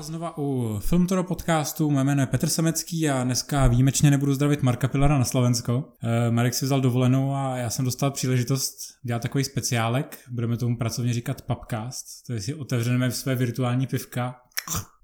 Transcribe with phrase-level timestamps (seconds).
[0.00, 1.90] vás znova u Filmtoro podcastu.
[1.90, 5.84] Mé jméno je Petr Semecký a dneska výjimečně nebudu zdravit Marka Pilara na Slovensko.
[6.02, 10.18] E, Marek si vzal dovolenou a já jsem dostal příležitost dělat takový speciálek.
[10.30, 12.30] Budeme tomu pracovně říkat Pubcast.
[12.30, 14.36] Je si otevřeme své virtuální pivka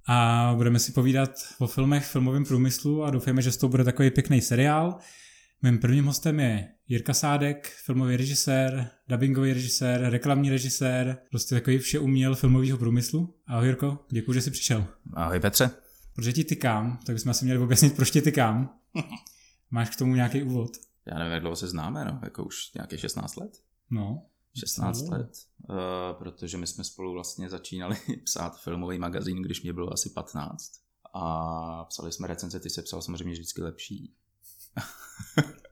[0.09, 4.11] a budeme si povídat o filmech, filmovém průmyslu a doufáme, že z toho bude takový
[4.11, 4.97] pěkný seriál.
[5.63, 11.99] Mým prvním hostem je Jirka Sádek, filmový režisér, dubbingový režisér, reklamní režisér, prostě takový vše
[11.99, 13.35] uměl filmového průmyslu.
[13.47, 14.87] Ahoj Jirko, děkuji, že jsi přišel.
[15.15, 15.71] Ahoj Petře.
[16.15, 18.79] Protože ti tykám, tak bychom asi měli objasnit, proč ti tykám.
[19.71, 20.71] Máš k tomu nějaký úvod?
[21.07, 23.63] Já nevím, jak dlouho se známe, no, jako už nějaké 16 let.
[23.91, 24.27] No.
[24.59, 25.17] 16 no.
[25.17, 25.33] let,
[25.69, 25.77] uh,
[26.19, 30.73] protože my jsme spolu vlastně začínali psát filmový magazín, když mě bylo asi 15.
[31.15, 34.15] A psali jsme recenze, ty se psal samozřejmě vždycky lepší.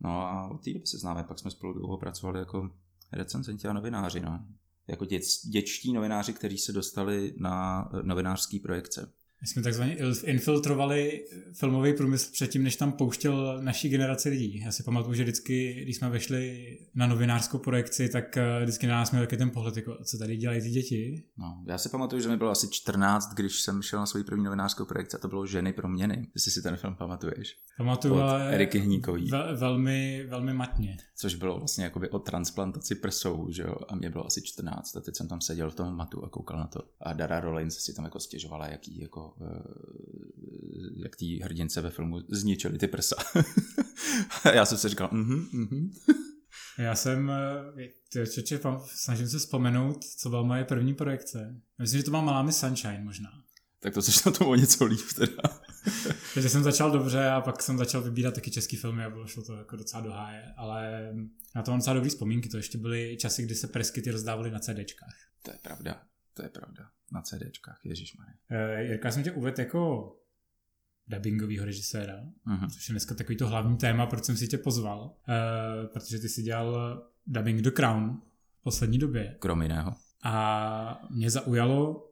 [0.00, 2.70] no a od té doby se známe, pak jsme spolu dlouho pracovali jako
[3.12, 4.46] recenzenti a novináři, no.
[4.86, 5.04] Jako
[5.50, 9.12] dětští novináři, kteří se dostali na novinářský projekce.
[9.44, 14.60] My jsme takzvaně infiltrovali filmový průmysl předtím, než tam pouštěl naší generaci lidí.
[14.64, 18.94] Já si pamatuju, že vždycky, když jsme vešli na novinářskou projekci, tak eh, vždycky na
[18.94, 21.24] nás měl taky ten pohled, jako, co tady dělají ty děti.
[21.36, 24.44] No, já si pamatuju, že mi bylo asi 14, když jsem šel na svou první
[24.44, 26.26] novinářskou projekci a to bylo Ženy pro měny.
[26.34, 27.56] Jestli si ten film pamatuješ.
[27.78, 29.30] Pamatuju, ale Eriky Hníkový.
[29.30, 30.96] Ve, velmi, velmi matně.
[31.16, 33.74] Což bylo vlastně jakoby o transplantaci prsou, že jo?
[33.88, 36.58] A mě bylo asi 14 a teď jsem tam seděl v tom matu a koukal
[36.58, 36.80] na to.
[37.00, 42.20] A Dara Rollins si tam jako stěžovala, jaký jako Eh, jak ty hrdince ve filmu
[42.28, 43.16] zničili ty prsa.
[44.44, 45.92] a já jsem si říkal, mhm, mhm.
[46.78, 51.60] Já jsem, eh, čeče, snažím se vzpomenout, co byla moje první projekce.
[51.78, 53.30] Myslím, že to má Malá Sunshine možná.
[53.80, 55.42] Tak to což na tom o něco líp teda.
[56.34, 59.42] Takže jsem začal dobře a pak jsem začal vybírat taky český filmy a bylo šlo
[59.42, 61.10] to jako docela do háje, ale
[61.54, 64.58] na to mám docela dobrý vzpomínky, to ještě byly časy, kdy se preskyty rozdávaly na
[64.58, 65.16] CDčkách.
[65.42, 66.02] To je pravda.
[66.34, 66.88] To je pravda.
[67.12, 68.34] Na CDčkách, ježišmarja.
[68.50, 70.12] Uh, Jirka, jsem tě uvedl jako
[71.06, 72.70] dubbingového režiséra, uh-huh.
[72.70, 76.28] což je dneska takový to hlavní téma, proč jsem si tě pozval, uh, protože ty
[76.28, 78.22] si dělal dubbing The Crown
[78.60, 79.36] v poslední době.
[79.38, 79.94] Krom jiného.
[80.24, 82.10] A mě zaujalo,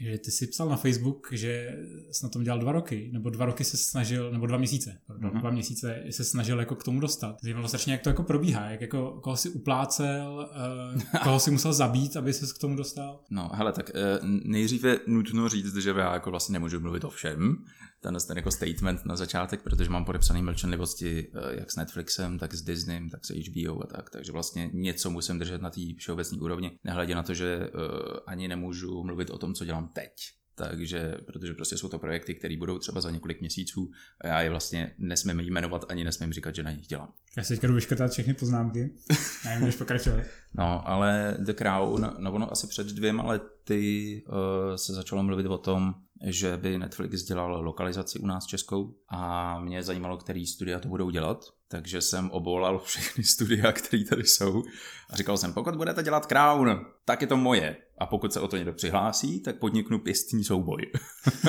[0.00, 1.78] že ty si psal na Facebook, že
[2.10, 5.30] jsi na tom dělal dva roky, nebo dva roky se snažil, nebo dva měsíce, pardon,
[5.30, 5.40] mm-hmm.
[5.40, 7.36] dva měsíce se snažil jako k tomu dostat.
[7.42, 10.50] Zajímalo strašně, jak to jako probíhá, jak jako koho si uplácel,
[10.94, 13.20] uh, koho si musel zabít, aby se k tomu dostal.
[13.30, 17.56] No, hele, tak uh, nejdříve nutno říct, že já jako vlastně nemůžu mluvit o všem,
[18.00, 22.54] ten, ten jako statement na začátek, protože mám podepsaný mlčenlivosti uh, jak s Netflixem, tak
[22.54, 26.38] s Disneym, tak s HBO a tak, takže vlastně něco musím držet na té všeobecné
[26.38, 27.80] úrovni, nehledě na to, že uh,
[28.26, 30.12] ani nemůžu mluvit o tom, co dělám teď.
[30.54, 33.90] Takže, protože prostě jsou to projekty, které budou třeba za několik měsíců
[34.20, 37.12] a já je vlastně nesmím jmenovat ani nesmím říkat, že na nich dělám.
[37.36, 38.90] Já si teďka jdu vyškrtat všechny poznámky.
[39.44, 40.20] Já jim pokračovat.
[40.54, 44.34] No, ale The Crown, no ono asi před dvěma lety uh,
[44.76, 49.82] se začalo mluvit o tom, že by Netflix dělal lokalizaci u nás českou a mě
[49.82, 54.62] zajímalo, který studia to budou dělat, takže jsem obolal všechny studia, které tady jsou
[55.10, 57.76] a říkal jsem, pokud budete dělat Crown, tak je to moje.
[57.98, 60.92] A pokud se o to někdo přihlásí, tak podniknu pěstní souboj.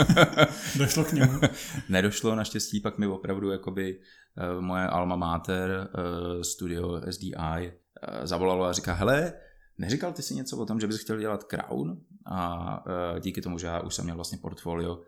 [0.78, 1.40] Došlo k němu?
[1.90, 5.90] Nedošlo, naštěstí pak mi opravdu jakoby uh, moje alma mater,
[6.36, 9.34] uh, studio SDI, uh, zavolalo a říká, hele,
[9.82, 11.98] Neříkal ty si něco o tom, že bys chtěl dělat Crown?
[12.26, 15.04] A uh, díky tomu, že já už jsem měl vlastně portfolio uh,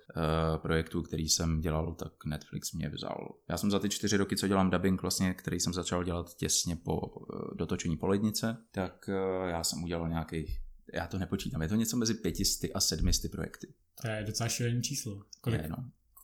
[0.57, 3.35] projektů, který jsem dělal, tak Netflix mě vzal.
[3.49, 6.75] Já jsem za ty čtyři roky, co dělám dubbing, vlastně, který jsem začal dělat těsně
[6.75, 9.09] po uh, dotočení Polednice, tak
[9.47, 10.63] já jsem udělal nějakých
[10.93, 13.67] já to nepočítám, je to něco mezi pětisty a sedmisty projekty.
[14.01, 15.21] To je docela šílený číslo.
[15.41, 15.77] Kolik, je, no.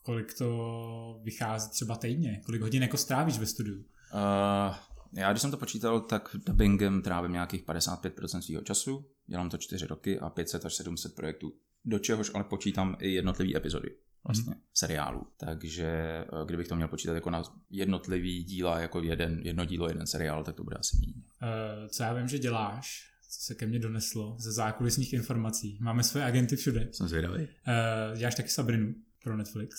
[0.04, 2.42] kolik to vychází třeba týdně?
[2.46, 3.78] Kolik hodin jako strávíš ve studiu?
[3.78, 4.76] Uh,
[5.14, 9.88] já když jsem to počítal, tak dubbingem trávím nějakých 55% svého času, dělám to 4
[9.88, 11.54] roky a 500 až 700 projektů,
[11.86, 13.90] do čehož ale počítám i jednotlivé epizody
[14.24, 14.62] vlastně hmm.
[14.74, 15.28] seriálu.
[15.38, 20.08] Takže eh, kdybych to měl počítat jako na jednotlivý díla, jako jeden, jedno dílo, jeden
[20.08, 21.14] seriál, tak to bude asi méně.
[21.16, 25.78] Uh, co já vím, že děláš, co se ke mně doneslo ze zákulisních informací.
[25.82, 26.90] Máme své agenty všude.
[26.92, 27.44] Jsem zvědavý.
[27.44, 29.76] Uh, děláš taky Sabrinu pro Netflix.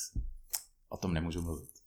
[0.89, 1.80] O tom nemůžu mluvit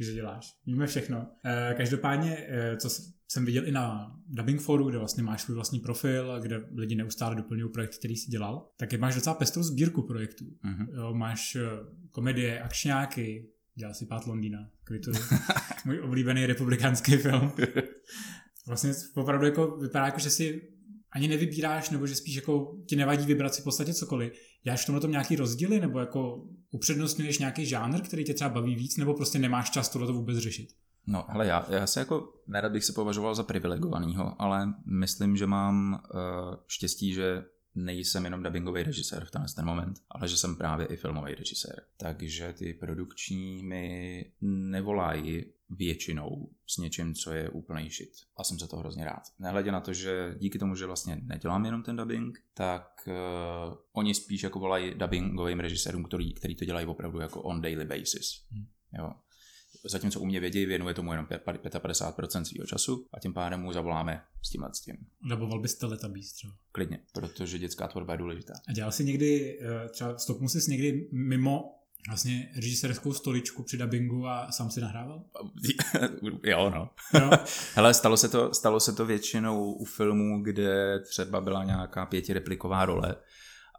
[0.00, 0.56] že děláš.
[0.66, 1.26] Víme všechno.
[1.44, 2.88] E, každopádně, e, co
[3.28, 7.36] jsem viděl i na Dubbing Foru, kde vlastně máš svůj vlastní profil, kde lidi neustále
[7.36, 10.44] doplňují projekt, který jsi dělal, tak je máš docela pestrou sbírku projektů.
[10.44, 10.86] Mm-hmm.
[10.94, 11.60] Jo, máš e,
[12.10, 15.16] komedie, akčňáky, dělal si Pát Londýna, kvituji.
[15.84, 17.52] Můj oblíbený republikánský film.
[18.66, 20.62] Vlastně opravdu jako vypadá jako, že si
[21.12, 24.32] ani nevybíráš, nebo že spíš jako ti nevadí vybrat si v podstatě cokoliv.
[24.64, 28.74] Jáš v tomhle tom nějaký rozdíly, nebo jako upřednostňuješ nějaký žánr, který tě třeba baví
[28.74, 30.68] víc, nebo prostě nemáš čas tohle vůbec řešit?
[31.06, 35.46] No, hele, já, já se jako, nerad bych se považoval za privilegovanýho, ale myslím, že
[35.46, 40.86] mám uh, štěstí, že nejsem jenom dubbingový režisér v ten moment, ale že jsem právě
[40.86, 41.82] i filmový režisér.
[41.96, 48.12] Takže ty produkční mi nevolají většinou s něčím, co je úplný shit.
[48.36, 49.22] A jsem za to hrozně rád.
[49.38, 54.14] Nehledě na to, že díky tomu, že vlastně nedělám jenom ten dubbing, tak uh, oni
[54.14, 58.44] spíš jako volají dubbingovým režisérům, který, který to dělají opravdu jako on daily basis.
[58.50, 58.66] Hmm.
[58.98, 59.12] Jo
[59.84, 64.22] zatímco u mě vědí, věnuje tomu jenom 55% svého času a tím pádem mu zavoláme
[64.42, 64.96] s tím s tím.
[65.28, 66.52] Daboval bys Teletubbies třeba?
[66.72, 68.54] Klidně, protože dětská tvorba je důležitá.
[68.68, 74.26] A dělal jsi někdy, eh, třeba stopnul jsi někdy mimo vlastně režisérskou stoličku při dubbingu
[74.26, 75.24] a sám si nahrával?
[76.44, 76.90] jo, no.
[77.20, 77.30] no.
[77.74, 82.84] Hele, stalo se, to, stalo se to většinou u filmů, kde třeba byla nějaká pětirepliková
[82.84, 83.16] role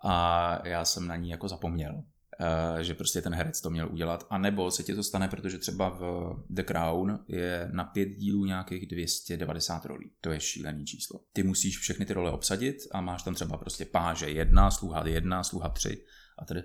[0.03, 2.03] a já jsem na ní jako zapomněl.
[2.39, 5.57] Eh, že prostě ten herec to měl udělat, a nebo se ti to stane, protože
[5.57, 10.11] třeba v The Crown je na pět dílů nějakých 290 rolí.
[10.21, 11.19] To je šílený číslo.
[11.33, 15.43] Ty musíš všechny ty role obsadit a máš tam třeba prostě páže jedna, sluha jedna,
[15.43, 16.05] sluha tři
[16.37, 16.63] a tedy.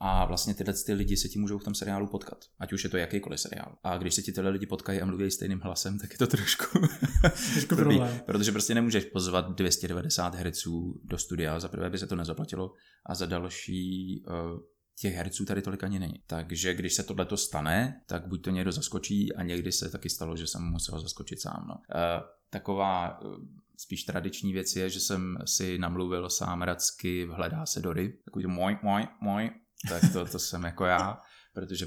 [0.00, 2.44] A vlastně tyhle ty lidi se ti můžou v tom seriálu potkat.
[2.58, 3.78] Ať už je to jakýkoliv seriál.
[3.82, 6.78] A když se ti tyhle lidi potkají a mluví stejným hlasem, tak je to trošku,
[7.52, 8.20] trošku problém.
[8.26, 11.60] Protože prostě nemůžeš pozvat 290 herců do studia.
[11.60, 12.74] Za prvé by se to nezaplatilo
[13.06, 14.60] a za další uh,
[15.00, 16.22] těch herců tady tolik ani není.
[16.26, 20.36] Takže když se tohle stane, tak buď to někdo zaskočí a někdy se taky stalo,
[20.36, 21.64] že jsem musel zaskočit sám.
[21.68, 21.74] No.
[21.74, 23.36] E, taková uh,
[23.76, 28.42] spíš tradiční věc je, že jsem si namluvil sám racky v Hledá se Dory, takový
[28.42, 29.50] to moj, moj, moj,
[29.88, 31.18] tak to, to jsem jako já,
[31.54, 31.86] protože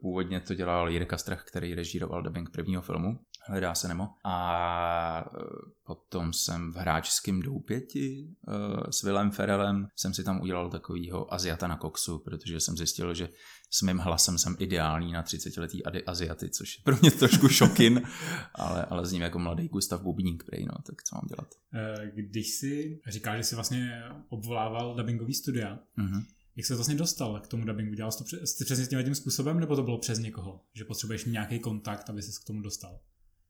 [0.00, 4.08] původně to dělal Jirka Strach, který režíroval dubbing prvního filmu hledá se Nemo.
[4.24, 5.44] A e,
[5.84, 11.66] potom jsem v hráčském doupěti e, s Willem Ferelem jsem si tam udělal takovýho Aziata
[11.66, 13.28] na koksu, protože jsem zjistil, že
[13.70, 18.02] s mým hlasem jsem ideální na 30-letý Aziaty, což je pro mě trošku šokin,
[18.54, 21.48] ale, ale s ním jako mladý Gustav Bubník, prej, no, tak co mám dělat.
[21.74, 26.24] E, když si říká, že jsi vlastně obvolával dubbingový studia, mm-hmm.
[26.56, 27.94] Jak se vlastně dostal k tomu dubbingu?
[27.94, 30.60] Dělal jsi to přes, přesně tím způsobem, nebo to bylo přes někoho?
[30.74, 33.00] Že potřebuješ nějaký kontakt, aby se k tomu dostal?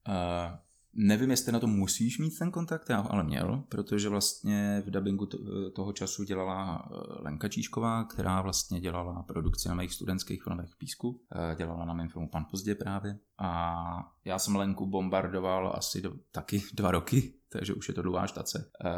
[0.08, 0.56] Uh,
[0.96, 4.90] nevím, jestli na to musíš mít ten kontakt, já ho ale měl, protože vlastně v
[4.90, 5.28] dubbingu
[5.74, 11.20] toho času dělala eh, Lenka Číšková, která vlastně dělala produkci na mých studentských filmech Písku.
[11.32, 13.18] Eh, dělala na mém filmu Pan pozdě právě.
[13.38, 18.26] A já jsem Lenku bombardoval asi do, taky dva roky, takže už je to dlouhá
[18.26, 18.90] štace, eh,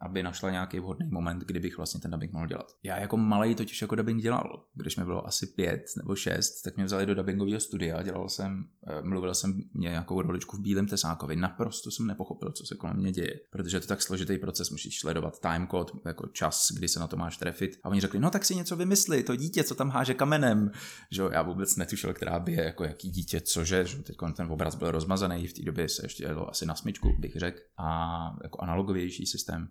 [0.00, 2.66] aby našla nějaký vhodný moment, kdy bych vlastně ten dubbing mohl dělat.
[2.82, 4.64] Já jako malý totiž jako dubbing dělal.
[4.74, 8.64] Když mi bylo asi pět nebo šest, tak mě vzali do dubbingového studia, dělal jsem,
[8.88, 11.36] eh, mluvil jsem nějakou roličku v Bílém Tesákovi.
[11.36, 15.00] Naprosto jsem nepochopil, co se kolem mě děje, protože je to tak složitý proces, musíš
[15.00, 17.70] sledovat timecode, jako čas, kdy se na to máš trefit.
[17.82, 20.70] A oni řekli, no tak si něco vymysli, to dítě, co tam háže kamenem.
[21.10, 24.74] Že já vůbec netušil, která by je, jako jaký dítě, cože, že teď ten obraz
[24.74, 27.58] byl rozmazaný, v té době se ještě jelo asi na smyčku, bych řekl.
[27.78, 29.68] A jako analogovější systém.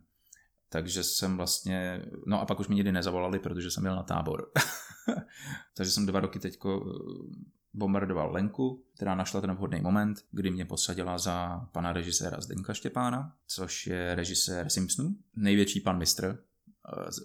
[0.70, 4.52] Takže jsem vlastně, no a pak už mi nikdy nezavolali, protože jsem měl na tábor.
[5.78, 10.66] Takže jsem dva roky teďko eh, bombardoval Lenku, která našla ten vhodný moment, kdy mě
[10.66, 16.44] posadila za pana režiséra Zdenka Štěpána, což je režisér Simpsonů, největší pan mistr,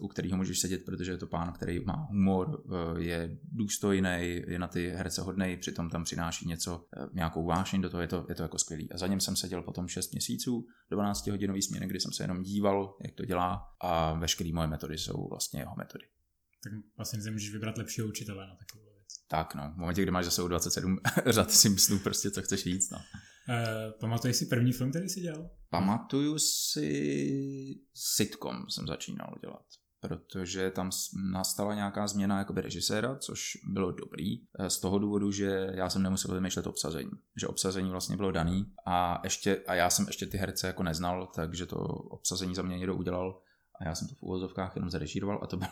[0.00, 4.58] u kterého můžeš sedět, protože je to pán, který má humor, eh, je důstojný, je
[4.58, 8.26] na ty herce hodnej, přitom tam přináší něco, eh, nějakou vášeň do toho, je to,
[8.28, 8.92] je to jako skvělý.
[8.92, 12.42] A za něm jsem seděl potom 6 měsíců, 12 hodinový směny, kdy jsem se jenom
[12.42, 16.04] díval, jak to dělá a veškeré moje metody jsou vlastně jeho metody.
[16.64, 19.06] Tak vlastně nemůžeš vybrat lepšího učitele na takovou věc.
[19.28, 22.98] Tak no, v momentě, kdy máš zase 27 řad Simpsonů, prostě co chceš víc, no.
[22.98, 25.50] Uh, pamatuješ si první film, který jsi dělal?
[25.70, 29.66] Pamatuju si sitcom jsem začínal dělat
[30.00, 30.90] protože tam
[31.32, 36.02] nastala nějaká změna jakoby režiséra, což bylo dobrý, eh, z toho důvodu, že já jsem
[36.02, 40.38] nemusel vymýšlet obsazení, že obsazení vlastně bylo daný a, ještě, a já jsem ještě ty
[40.38, 41.76] herce jako neznal, takže to
[42.10, 43.40] obsazení za mě někdo udělal
[43.80, 45.68] a já jsem to v úvozovkách jenom zarežíroval a to byl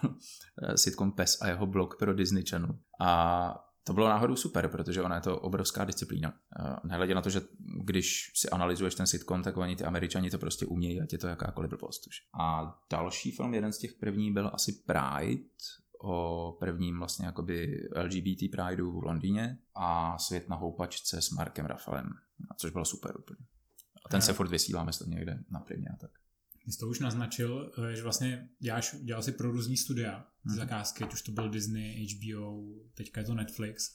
[0.62, 2.78] eh, sitcom Pes a jeho blog pro Disney Channel.
[3.00, 6.34] A to bylo náhodou super, protože ona je to obrovská disciplína.
[6.60, 7.40] Eh, nehledě na to, že
[7.84, 11.28] když si analyzuješ ten sitcom, tak oni ty američani to prostě umějí, ať je to
[11.28, 12.16] jakákoliv blbost už.
[12.40, 15.42] A další film, jeden z těch první byl asi Pride,
[16.04, 22.10] o prvním vlastně jakoby LGBT Prideu v Londýně a Svět na houpačce s Markem Rafalem,
[22.56, 23.46] což bylo super úplně.
[24.06, 26.10] A ten se furt vysílá, myslím, někde na primě a tak.
[26.68, 30.56] Jsi to už naznačil, eh, že vlastně děláš, dělal si pro různý studia, ty hmm.
[30.56, 33.90] zakázky, ať už to byl Disney, HBO, teďka je to Netflix.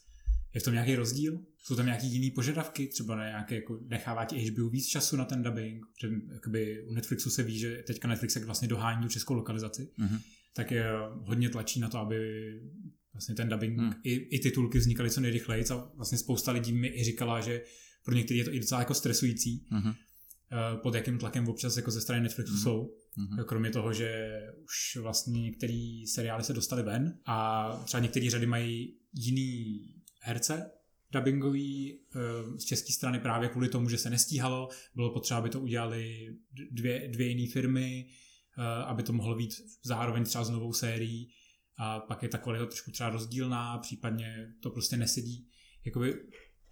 [0.54, 1.40] Je v tom nějaký rozdíl?
[1.58, 2.88] Jsou tam nějaký jiný požadavky?
[2.88, 5.86] Třeba na nějaké, jako nechává ti HBO víc času na ten dubbing?
[6.02, 9.90] Že jakoby u Netflixu se ví, že teďka Netflix vlastně dohání tu českou lokalizaci.
[10.00, 10.20] Mm-hmm.
[10.56, 10.86] Tak je
[11.24, 12.52] hodně tlačí na to, aby
[13.14, 13.94] vlastně ten dubbing mm.
[14.04, 15.66] i, i titulky vznikaly co nejrychleji.
[15.72, 17.62] A vlastně spousta lidí mi i říkala, že
[18.06, 19.68] pro některé je to i docela jako stresující.
[19.72, 19.96] Mm-hmm
[20.82, 22.60] pod jakým tlakem občas jako ze strany Netflixu mm.
[22.60, 22.96] jsou.
[23.18, 23.44] Mm-hmm.
[23.44, 28.96] Kromě toho, že už vlastně některé seriály se dostaly ven a třeba některé řady mají
[29.14, 29.80] jiný
[30.22, 30.72] herce,
[31.12, 32.00] dubbingový
[32.58, 34.70] z české strany právě kvůli tomu, že se nestíhalo.
[34.96, 36.36] Bylo potřeba, aby to udělali
[36.72, 38.10] dvě, dvě jiné firmy,
[38.86, 39.54] aby to mohlo být
[39.84, 41.32] zároveň třeba s novou sérií
[41.78, 45.48] a pak je ta kvalita trošku třeba rozdílná, případně to prostě nesedí.
[45.86, 46.14] Jakoby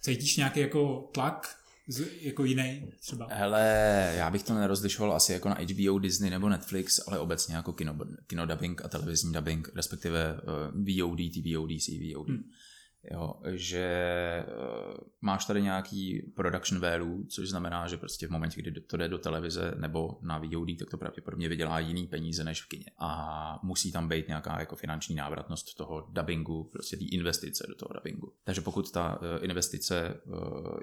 [0.01, 3.27] cítíš nějaký jako tlak z, jako jiný třeba?
[3.32, 7.74] Hele, já bych to nerozlišoval asi jako na HBO, Disney nebo Netflix, ale obecně jako
[7.74, 12.27] kino, kino dubbing a televizní dubbing, respektive uh, VOD, TVOD, CVOD.
[12.27, 12.51] Hmm
[13.11, 18.81] jo, že uh, máš tady nějaký production value, což znamená, že prostě v momentě, kdy
[18.81, 22.67] to jde do televize nebo na VOD, tak to pravděpodobně vydělá jiný peníze než v
[22.67, 22.85] kině.
[22.99, 27.93] A musí tam být nějaká jako finanční návratnost toho dubbingu, prostě té investice do toho
[27.93, 28.33] dubbingu.
[28.43, 30.33] Takže pokud ta uh, investice uh,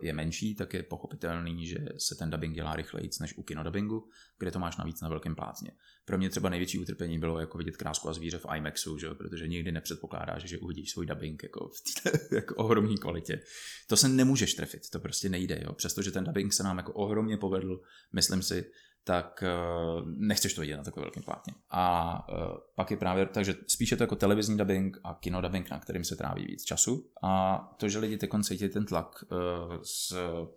[0.02, 4.50] je menší, tak je pochopitelný, že se ten dubbing dělá rychleji než u kinodubbingu, kde
[4.50, 5.70] to máš navíc na velkém plátně.
[6.04, 9.14] Pro mě třeba největší utrpení bylo jako vidět krásku a zvíře v IMAXu, že?
[9.14, 13.40] protože nikdy nepředpokládáš, že uvidíš svůj dubbing jako v té jako ohromné kvalitě.
[13.88, 15.60] To se nemůžeš trefit, to prostě nejde.
[15.64, 15.72] Jo?
[15.72, 17.80] Přestože ten dubbing se nám jako ohromně povedl,
[18.12, 18.70] myslím si,
[19.04, 21.54] tak uh, nechceš to vidět na takové velkém plátně.
[21.70, 25.78] A uh, pak je právě, takže spíše to jako televizní dubbing a kino dubbing, na
[25.78, 27.10] kterým se tráví víc času.
[27.22, 29.38] A to, že lidi teď cítí ten tlak uh,
[29.82, 30.12] z,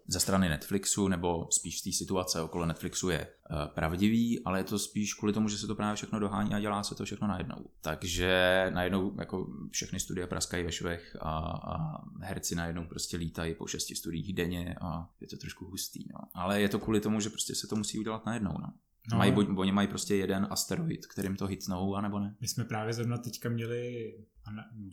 [0.08, 3.28] ze strany Netflixu, nebo spíš té situace okolo Netflixu je
[3.74, 6.84] pravdivý, ale je to spíš kvůli tomu, že se to právě všechno dohání a dělá
[6.84, 7.66] se to všechno najednou.
[7.82, 11.40] Takže najednou jako všechny studia praskají ve švech a,
[11.74, 16.04] a herci najednou prostě lítají po šesti studiích denně a je to trošku hustý.
[16.14, 16.20] No.
[16.34, 18.54] Ale je to kvůli tomu, že prostě se to musí udělat najednou.
[18.62, 18.74] No.
[19.12, 22.36] No, mají, buď, oni mají prostě jeden asteroid, kterým to hitnou, anebo ne?
[22.42, 24.14] My jsme právě zrovna teďka měli,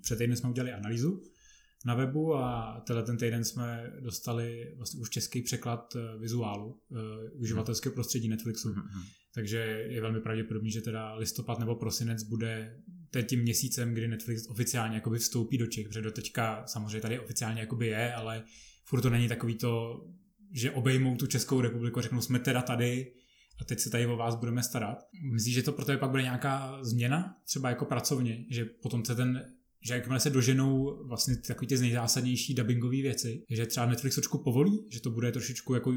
[0.03, 1.23] před týdnem jsme udělali analýzu
[1.85, 7.31] na webu a tenhle ten týden jsme dostali vlastně už český překlad eh, vizuálu eh,
[7.31, 7.95] uživatelského hmm.
[7.95, 8.69] prostředí Netflixu.
[8.69, 9.03] Hmm, hmm.
[9.35, 12.81] Takže je velmi pravděpodobný, že teda listopad nebo prosinec bude
[13.23, 17.61] tím měsícem, kdy Netflix oficiálně jakoby vstoupí do Čech, protože do teďka samozřejmě tady oficiálně
[17.61, 18.45] jakoby je, ale
[18.85, 20.05] furt to není takový to,
[20.53, 23.13] že obejmou tu Českou republiku a řeknou, jsme teda tady,
[23.61, 24.99] a teď se tady o vás budeme starat.
[25.33, 29.15] Myslíš, že to pro tebe pak bude nějaká změna, třeba jako pracovně, že potom se
[29.15, 29.54] ten
[29.87, 34.87] že jakmile se doženou vlastně takový ty nejzásadnější dubbingové věci, že třeba Netflix trošku povolí,
[34.91, 35.93] že to bude trošičku jako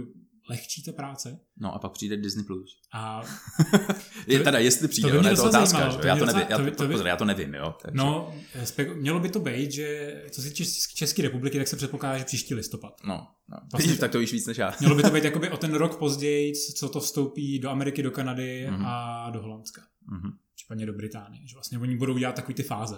[0.50, 1.40] lehčí ta práce.
[1.58, 2.46] No a pak přijde Disney+.
[2.46, 2.82] Plus.
[2.94, 3.22] A
[4.28, 6.58] je teda, jestli přijde, to, to je to otázka, zajímalo, to já, to nevím, já,
[6.58, 7.76] to, by, to by, pozor, já to nevím, jo.
[7.82, 7.98] Takže.
[7.98, 8.36] No,
[8.96, 10.50] mělo by to být, že co se
[10.96, 12.94] České republiky, tak se předpokládá, že příští listopad.
[13.04, 13.58] No, no.
[13.72, 14.74] Vlastně, tak to víš víc než já.
[14.80, 18.12] mělo by to být jakoby o ten rok později, co to vstoupí do Ameriky, do
[18.12, 18.84] Kanady mm-hmm.
[18.86, 19.82] a do Holandska.
[19.82, 20.32] Mm-hmm.
[20.56, 22.96] Případně do Británie, že vlastně oni budou dělat takový ty fáze.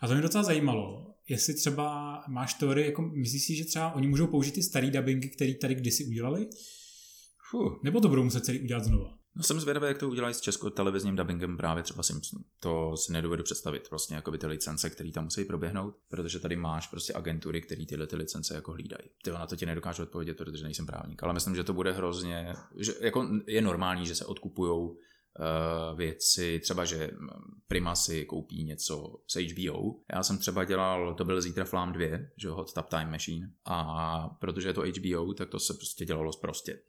[0.00, 4.08] A to mě docela zajímalo, jestli třeba máš teorii, jako myslíš si, že třeba oni
[4.08, 6.48] můžou použít ty starý dubbingy, které tady kdysi udělali?
[7.50, 7.80] Fuh.
[7.82, 9.18] Nebo to budou muset celý udělat znova?
[9.36, 12.44] No jsem zvědavý, jak to udělají s českou televizním dubbingem právě třeba Simpsonu.
[12.60, 16.56] To si nedovedu představit, vlastně jako by ty licence, které tam musí proběhnout, protože tady
[16.56, 19.02] máš prostě agentury, které tyhle ty licence jako hlídají.
[19.24, 22.54] Ty na to ti nedokážu odpovědět, protože nejsem právník, ale myslím, že to bude hrozně,
[22.78, 24.96] že jako je normální, že se odkupují
[25.96, 27.10] věci, třeba, že
[27.68, 29.94] Prima si koupí něco z HBO.
[30.12, 34.28] Já jsem třeba dělal, to byl Zítra Flám 2, že Hot Tap Time Machine, a
[34.28, 36.80] protože je to HBO, tak to se prostě dělalo prostě.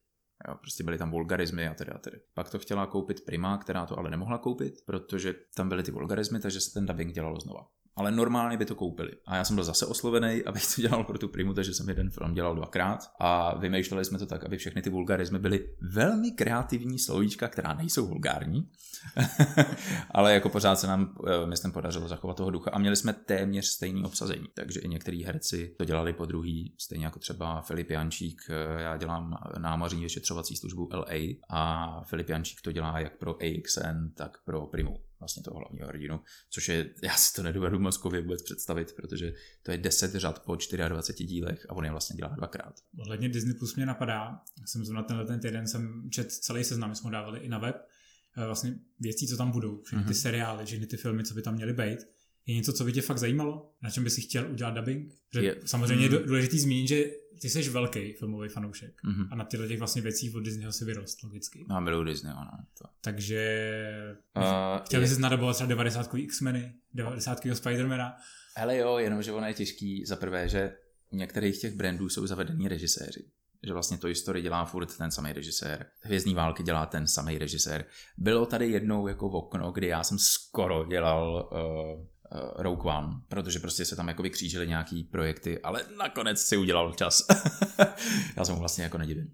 [0.48, 2.20] Jo, prostě byly tam vulgarizmy a tedy a tedy.
[2.34, 6.40] Pak to chtěla koupit Prima, která to ale nemohla koupit, protože tam byly ty vulgarizmy,
[6.40, 9.12] takže se ten dubbing dělalo znova ale normálně by to koupili.
[9.26, 12.10] A já jsem byl zase oslovený, abych to dělal pro tu primu, takže jsem jeden
[12.10, 13.12] film dělal dvakrát.
[13.20, 18.08] A vymýšleli jsme to tak, aby všechny ty vulgarizmy byly velmi kreativní slovíčka, která nejsou
[18.08, 18.70] vulgární,
[20.12, 22.72] ale jako pořád se nám, eh, myslím, podařilo zachovat toho ducha.
[22.72, 27.06] A měli jsme téměř stejný obsazení, takže i některý herci to dělali po druhý, stejně
[27.06, 32.72] jako třeba Filip Jančík, eh, já dělám námořní vyšetřovací službu LA a Filip Jančík to
[32.72, 36.20] dělá jak pro AXN, tak pro Primu vlastně toho hlavního hrdinu,
[36.50, 40.56] což je, já si to nedovedu mozkově vůbec představit, protože to je 10 řad po
[40.88, 42.76] 24 dílech a on je vlastně dělá dvakrát.
[43.00, 46.96] Ohledně Disney Plus mě napadá, já jsem zrovna tenhle ten týden jsem čet celý seznam,
[46.96, 47.88] jsme ho dávali i na web,
[48.38, 50.22] eh, vlastně věcí, co tam budou, všechny ty mm-hmm.
[50.22, 52.00] seriály, všechny ty filmy, co by tam měly být
[52.46, 53.72] je něco, co by tě fakt zajímalo?
[53.82, 55.14] Na čem by si chtěl udělat dubbing?
[55.34, 56.14] Že je, samozřejmě mm.
[56.14, 57.06] je důležitý zmínit, že
[57.42, 59.28] ty jsi velký filmový fanoušek mm-hmm.
[59.32, 61.66] a na tyhle těch vlastně věcí od Disneyho si vyrost logicky.
[61.70, 62.52] No, miluji Disney, ano.
[62.78, 62.86] To.
[63.02, 64.44] Takže uh,
[64.86, 68.18] chtěl bys nadabovat třeba 90 X-meny, 90 Spidermana?
[68.58, 70.76] Hele jo, jenomže ono je těžký za prvé, že
[71.10, 73.26] u některých těch brandů jsou zavedení režiséři
[73.64, 75.86] že vlastně to historii dělá furt ten samý režisér.
[76.02, 77.86] Hvězdní války dělá ten samý režisér.
[78.18, 82.06] Bylo tady jednou jako v okno, kdy já jsem skoro dělal uh,
[82.56, 87.28] Rogue One, protože prostě se tam jako vykřížily nějaký projekty, ale nakonec si udělal čas.
[88.38, 89.34] Já jsem vlastně jako nedivím.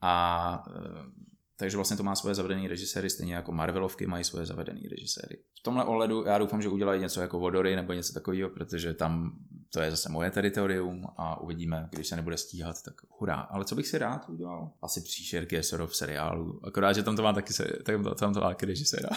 [0.00, 1.29] A eh,
[1.60, 5.38] takže vlastně to má svoje zavedené režiséry, stejně jako Marvelovky mají svoje zavedené režiséry.
[5.60, 9.32] V tomhle ohledu já doufám, že udělají něco jako Vodory nebo něco takového, protože tam
[9.72, 13.34] to je zase moje teritorium a uvidíme, když se nebude stíhat, tak hurá.
[13.34, 14.70] Ale co bych si rád udělal?
[14.82, 16.60] Asi příšerky Esorov v seriálu.
[16.66, 19.08] Akorát, že tam to má taky, se, tam, to, tam to má taky režiséra.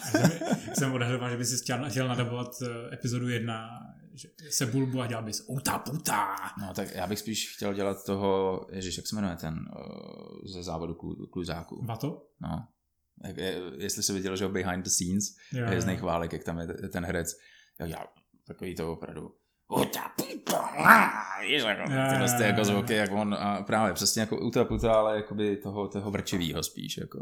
[0.73, 3.69] jsem odhadoval, že by si chtěl, chtěl nadabovat eh, epizodu jedna,
[4.13, 6.35] že se bulbu a dělal bys uta puta.
[6.61, 10.63] No tak já bych spíš chtěl dělat toho, ježiš, jak se jmenuje ten uh, ze
[10.63, 11.85] závodu klu, kluzáku.
[11.85, 12.25] Vato?
[12.43, 12.67] No.
[13.77, 15.35] Jestli se viděl, že behind the scenes,
[15.71, 17.37] je z válek, jak tam je ten herec,
[17.79, 18.05] já,
[18.47, 19.31] takový to opravdu
[21.67, 25.57] jako, tyhle ty jako zvuky, jak on, a právě přesně jako uta puta, ale jakoby
[25.57, 27.19] toho, toho vrčivýho spíš, jako.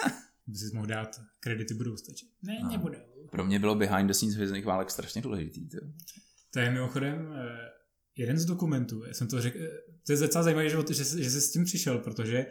[0.46, 2.28] By si mohl dát kredity budou stačit.
[2.42, 2.68] Ne, no.
[2.70, 2.98] nebudou.
[3.30, 5.68] Pro mě bylo behind the scenes hvězdných válek strašně důležitý.
[5.68, 5.76] To.
[6.52, 7.70] to je mimochodem eh,
[8.16, 9.68] jeden z dokumentů, já jsem to řekl, eh,
[10.06, 12.46] to je docela zajímavé, že, že, že jsi s tím přišel, protože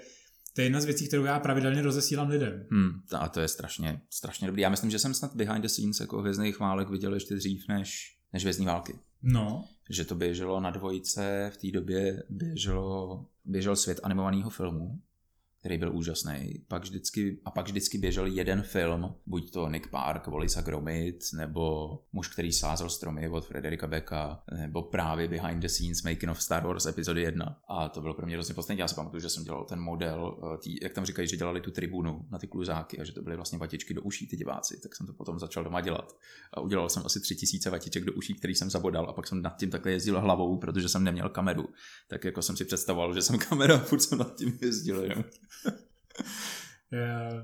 [0.55, 2.65] to je jedna z věcí, kterou já pravidelně rozesílám lidem.
[2.71, 4.61] Hmm, a to je strašně, strašně dobrý.
[4.61, 8.17] Já myslím, že jsem snad behind the scenes jako hvězdných válek viděl ještě dřív než,
[8.33, 8.99] než hvězdní války.
[9.21, 9.65] No.
[9.89, 15.01] Že to běželo na dvojice, v té době běželo, běžel svět animovaného filmu
[15.65, 16.65] který byl úžasný.
[16.67, 21.89] Pak vždycky, a pak vždycky běžel jeden film, buď to Nick Park, Volisa Gromit, nebo
[22.13, 26.67] Muž, který sázel stromy od Frederika Becka, nebo právě Behind the Scenes Making of Star
[26.67, 27.59] Wars epizody 1.
[27.69, 28.79] A to bylo pro mě hrozně poslední.
[28.79, 31.61] Já si pamatuju, že jsem dělal ten model, eh, tý, jak tam říkají, že dělali
[31.61, 34.79] tu tribunu na ty kluzáky a že to byly vlastně vatičky do uší ty diváci,
[34.83, 36.17] tak jsem to potom začal doma dělat.
[36.53, 39.41] A udělal jsem asi tři tisíce vatiček do uší, který jsem zabodal a pak jsem
[39.41, 41.67] nad tím takhle jezdil hlavou, protože jsem neměl kameru.
[42.07, 45.05] Tak jako jsem si představoval, že jsem kamera furt jsem nad tím jezdil.
[45.05, 45.23] Jo.
[46.93, 47.43] Eh,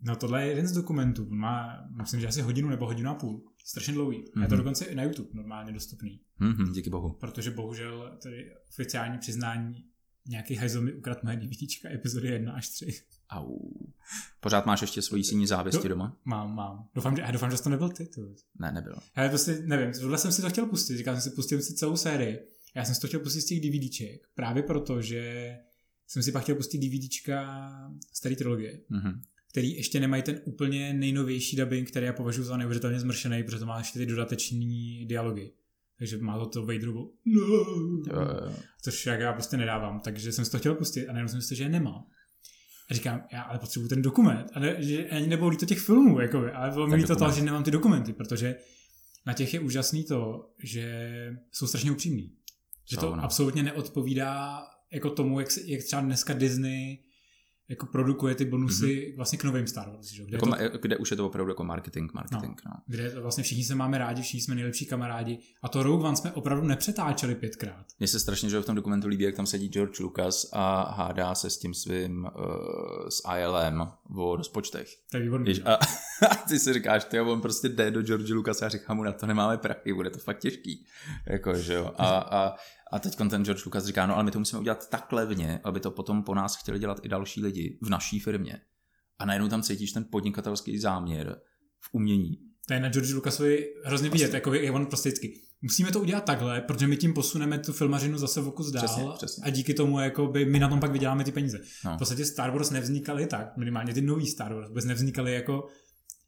[0.00, 1.26] no tohle je jeden z dokumentů.
[1.30, 3.44] Má, myslím, že asi hodinu nebo hodinu a půl.
[3.64, 4.18] Strašně dlouhý.
[4.18, 4.42] Mm-hmm.
[4.42, 4.64] Je to mhm.
[4.64, 6.20] dokonce i na YouTube normálně dostupný.
[6.40, 7.12] Mm-hmm, díky bohu.
[7.12, 9.84] Protože bohužel tady oficiální přiznání
[10.28, 12.86] nějaký hajzl mi ukradl moje DVDčka epizody 1 až 3.
[13.30, 13.58] Au.
[14.40, 16.16] Pořád máš ještě svoji síní závěsti Do, doma?
[16.24, 16.88] Mám, mám.
[16.94, 18.06] Doufám, že, doufám, že to nebyl ty.
[18.06, 18.20] To.
[18.58, 18.96] Ne, nebyl.
[19.16, 20.96] Já prostě nevím, tohle jsem si to chtěl pustit.
[20.96, 22.38] Říkal jsem si, pustím si celou sérii.
[22.74, 24.28] Já jsem si to chtěl pustit z těch DVDček.
[24.34, 25.56] Právě proto, že
[26.10, 27.60] jsem si pak chtěl pustit DVDčka
[28.12, 29.20] staré trilogie, mm-hmm.
[29.50, 33.66] který ještě nemají ten úplně nejnovější dubbing, který já považuji za neuvěřitelně zmršený, protože to
[33.66, 35.52] má ještě ty dodateční dialogy.
[35.98, 37.70] Takže má to to Vaderovo no, jo,
[38.12, 38.54] jo.
[38.82, 41.56] což jak já prostě nedávám, takže jsem si to chtěl pustit a najednou jsem si
[41.56, 42.06] že je nemá.
[42.90, 44.50] A říkám, já ale potřebuji ten dokument.
[44.52, 47.42] A ne, že ani nebylo to těch filmů, jako, ale bylo mi to to, že
[47.42, 48.56] nemám ty dokumenty, protože
[49.26, 52.32] na těch je úžasný to, že jsou strašně upřímní.
[52.90, 53.22] Že to no.
[53.22, 56.98] absolutně neodpovídá jako tomu, jak, jak třeba dneska Disney
[57.70, 59.16] jako produkuje ty bonusy mm-hmm.
[59.16, 60.06] vlastně k novým Star Wars.
[60.06, 60.24] Že?
[60.24, 62.60] Kde, jako, to, kde už je to opravdu jako marketing, marketing.
[62.66, 62.82] No, no.
[62.86, 66.32] Kde vlastně všichni se máme rádi, všichni jsme nejlepší kamarádi a to Rogue One jsme
[66.32, 67.86] opravdu nepřetáčeli pětkrát.
[67.98, 71.34] Mně se strašně, že v tom dokumentu líbí, jak tam sedí George Lucas a hádá
[71.34, 74.88] se s tím svým uh, s ILM o rozpočtech.
[75.10, 75.62] To je výborný.
[75.62, 75.78] a, a,
[76.48, 79.26] ty si říkáš, ty on prostě jde do George Lucas a říká mu, na to
[79.26, 80.86] nemáme prachy, bude to fakt těžký.
[81.26, 81.90] Jako, že jo.
[81.96, 82.54] A, a
[82.92, 85.80] a teď ten George Lucas říká, no ale my to musíme udělat tak levně, aby
[85.80, 88.60] to potom po nás chtěli dělat i další lidi v naší firmě.
[89.18, 91.40] A najednou tam cítíš ten podnikatelský záměr
[91.80, 92.38] v umění.
[92.66, 95.40] To je na George Lucasovi hrozně vidět, jako je on prostě vždycky.
[95.62, 99.04] Musíme to udělat takhle, protože my tím posuneme tu filmařinu zase v kus dál přesně,
[99.16, 99.44] přesně.
[99.44, 101.60] a díky tomu jakoby, my na tom pak vyděláme ty peníze.
[101.84, 101.94] No.
[101.94, 105.66] V podstatě Star Wars nevznikaly tak, minimálně ty nový Star Wars vůbec nevznikaly jako,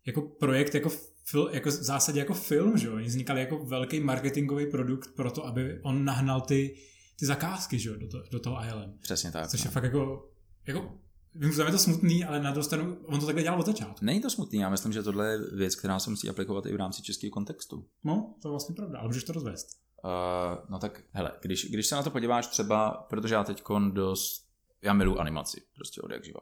[0.06, 0.90] jako projekt, jako
[1.24, 2.94] fil, jako v zásadě jako film, že jo?
[2.94, 6.76] Oni vznikali jako velký marketingový produkt pro to, aby on nahnal ty,
[7.18, 8.98] ty zakázky, že jo, do, to, do toho ILM.
[9.02, 9.50] Přesně tak.
[9.50, 9.68] Což no.
[9.68, 10.30] je fakt jako,
[10.66, 10.98] jako
[11.34, 14.04] Vím, že je to smutný, ale na druhou stranu on to takhle dělal od začátku.
[14.04, 16.76] Není to smutný, já myslím, že tohle je věc, která se musí aplikovat i v
[16.76, 17.88] rámci českého kontextu.
[18.04, 19.66] No, to je vlastně pravda, ale můžeš to rozvést.
[20.04, 24.46] Uh, no tak, hele, když, když se na to podíváš třeba, protože já teď dost,
[24.82, 26.40] já miluji animaci, prostě od jak živa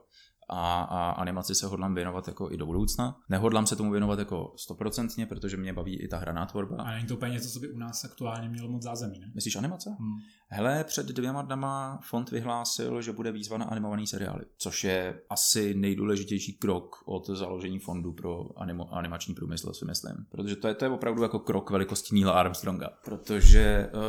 [0.51, 3.17] a, a animaci se hodlám věnovat jako i do budoucna.
[3.29, 6.77] Nehodlám se tomu věnovat jako stoprocentně, protože mě baví i ta hraná tvorba.
[6.77, 9.31] A není to úplně něco, co by u nás aktuálně mělo moc zázemí, ne?
[9.35, 9.91] Myslíš animace?
[9.99, 10.19] Hmm.
[10.53, 15.75] Hele, před dvěma dnama fond vyhlásil, že bude výzva na animovaný seriály, což je asi
[15.75, 20.27] nejdůležitější krok od založení fondu pro animo, animační průmysl, si myslím.
[20.31, 22.89] Protože to je, to je opravdu jako krok velikosti Neila Armstronga.
[23.05, 24.01] Protože uh,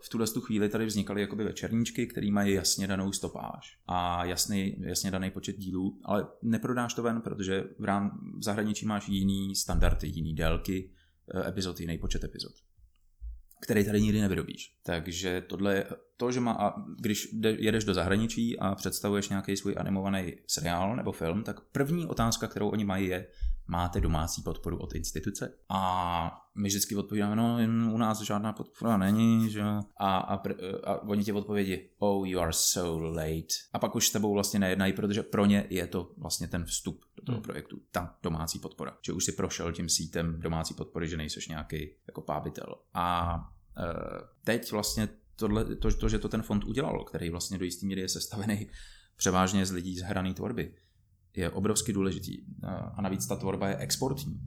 [0.00, 4.76] v tuhle tu chvíli tady vznikaly jakoby večerníčky, které mají jasně danou stopáž a jasný,
[4.78, 9.54] jasně daný počet dílů, ale neprodáš to ven, protože v, rám, v zahraničí máš jiný
[9.54, 10.90] standardy, jiný délky
[11.34, 12.52] uh, epizod, jiný počet epizod
[13.60, 14.76] který tady nikdy nevyrobíš.
[14.82, 15.84] Takže tohle
[16.16, 21.12] to, že má, a když jedeš do zahraničí a představuješ nějaký svůj animovaný seriál nebo
[21.12, 23.26] film, tak první otázka, kterou oni mají, je,
[23.68, 25.54] máte domácí podporu od instituce?
[25.68, 27.58] A my vždycky odpovídáme, no
[27.92, 29.62] u nás žádná podpora není, že
[29.96, 33.54] A, a, pr- a oni ti odpovědí, oh you are so late.
[33.72, 37.04] A pak už s tebou vlastně nejednají, protože pro ně je to vlastně ten vstup
[37.16, 37.42] do toho hmm.
[37.42, 38.96] projektu, ta domácí podpora.
[39.02, 42.74] Že už si prošel tím sítem domácí podpory, že nejseš nějaký jako pábitel.
[42.94, 43.36] A
[43.78, 43.82] e,
[44.44, 48.00] teď vlastně tohle, to, to, že to ten fond udělal, který vlastně do jisté míry
[48.00, 48.70] je sestavený
[49.16, 50.74] převážně z lidí z hrané tvorby,
[51.36, 52.38] je obrovsky důležitý.
[52.94, 54.40] A navíc ta tvorba je exportní.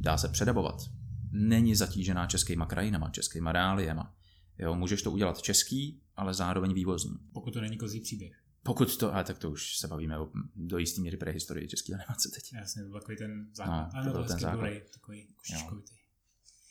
[0.00, 0.90] Dá se předabovat.
[1.30, 4.14] Není zatížená českýma krajinama, českýma reáliema.
[4.58, 7.16] Jo, můžeš to udělat český, ale zároveň vývozní.
[7.32, 8.32] Pokud to není kozí příběh.
[8.62, 12.30] Pokud to, ale tak to už se bavíme o, do jisté míry prehistorie české animace
[12.34, 12.52] teď.
[12.52, 13.92] Jasně, to byl takový ten základ.
[13.94, 14.70] No, ano, to byl ten základ.
[14.92, 15.94] Takový košičkovitý.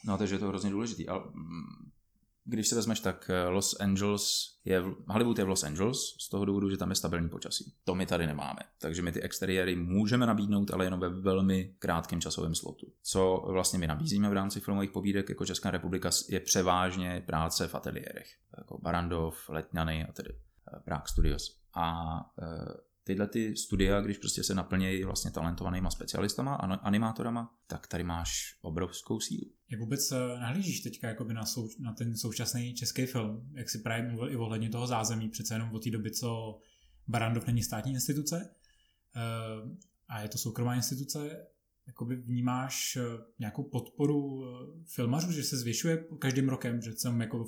[0.05, 1.07] No, takže je to hrozně důležitý.
[1.07, 1.91] Ale mm,
[2.49, 4.23] když se vezmeš, tak eh, Los Angeles
[4.65, 7.73] je, Hollywood je v Los Angeles z toho důvodu, že tam je stabilní počasí.
[7.83, 8.59] To my tady nemáme.
[8.81, 12.87] Takže my ty exteriéry můžeme nabídnout, ale jenom ve velmi krátkém časovém slotu.
[13.03, 17.75] Co vlastně my nabízíme v rámci filmových pobídek jako Česká republika je převážně práce v
[17.75, 18.27] ateliérech.
[18.57, 21.59] Jako Barandov, Letňany a tedy eh, Prague Studios.
[21.75, 27.87] A eh, tyhle ty studia, když prostě se naplnějí vlastně talentovanýma specialistama a animátorama, tak
[27.87, 29.51] tady máš obrovskou sílu.
[29.71, 33.49] Jak vůbec eh, nahlížíš teďka jakoby na, sou, na ten současný český film?
[33.53, 36.59] Jak si právě mluvil i ohledně toho zázemí, přece jenom od té doby, co
[37.07, 38.49] Barandov není státní instituce
[39.15, 39.19] eh,
[40.07, 41.47] a je to soukromá instituce,
[41.87, 43.01] jakoby vnímáš eh,
[43.39, 44.43] nějakou podporu
[44.85, 47.45] filmařů, že se zvyšuje každým rokem, že jsem jako,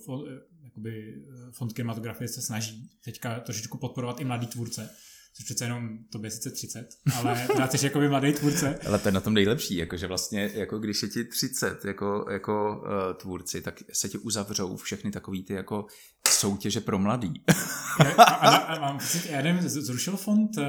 [0.64, 4.90] jakoby fond kinematografie se snaží teďka trošičku podporovat i mladý tvůrce
[5.34, 8.80] což přece jenom to je sice 30, ale jsi jako mladý tvůrce.
[8.88, 12.84] Ale to je na tom nejlepší, jakože vlastně, jako když je ti 30 jako, jako
[12.84, 15.86] uh, tvůrci, tak se ti uzavřou všechny takový ty jako
[16.28, 17.34] soutěže pro mladý.
[18.18, 20.64] a, a, a, mám pocit, já nevím, zrušil fond uh,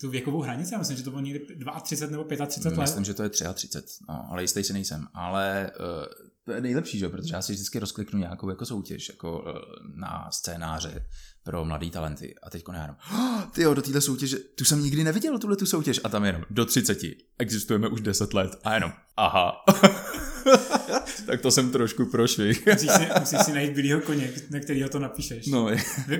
[0.00, 1.46] tu věkovou hranici, já myslím, že to bylo někdy
[1.82, 2.82] 32 nebo 35 let.
[2.82, 5.06] Myslím, že to je 33, no, ale jistý si nejsem.
[5.14, 6.04] Ale uh,
[6.44, 7.08] to je nejlepší, že?
[7.08, 9.46] protože já si vždycky rozkliknu nějakou jako soutěž jako uh,
[9.94, 11.06] na scénáře
[11.42, 12.34] pro mladý talenty.
[12.42, 15.66] A teď jenom, oh, ty jo, do téhle soutěže, tu jsem nikdy neviděl, tuhle tu
[15.66, 16.00] soutěž.
[16.04, 16.98] A tam jenom, do 30,
[17.38, 18.60] existujeme už 10 let.
[18.64, 19.52] A jenom, aha.
[21.26, 22.66] tak to jsem trošku prošvih.
[22.72, 25.46] musíš, si, musíš si najít bílýho koně, na kterýho to napíšeš.
[25.46, 25.70] No.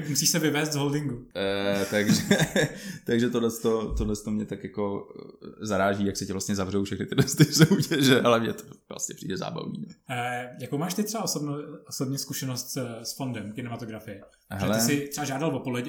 [0.08, 1.26] musíš se vyvést z holdingu.
[1.36, 2.22] E, takže
[3.06, 6.84] takže tohle, to, tohle to mě tak jako eh, zaráží, jak se ti vlastně zavřou
[6.84, 9.86] všechny ty soutěže, ale mě to vlastně přijde zábavný.
[10.10, 11.56] E, jakou máš ty třeba osobno,
[11.88, 14.20] osobně zkušenost s fondem kinematografie?
[14.50, 14.74] Hele.
[14.74, 15.84] Že ty jsi třeba žádal poled,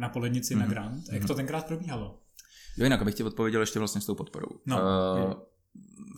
[0.00, 0.58] na polednici mm-hmm.
[0.58, 0.74] na mhm.
[0.74, 1.04] grant.
[1.12, 1.26] Jak mm-hmm.
[1.26, 2.18] to tenkrát probíhalo?
[2.76, 4.48] Jo, jinak abych ti odpověděl ještě vlastně s tou podporou.
[4.66, 5.32] No, uh,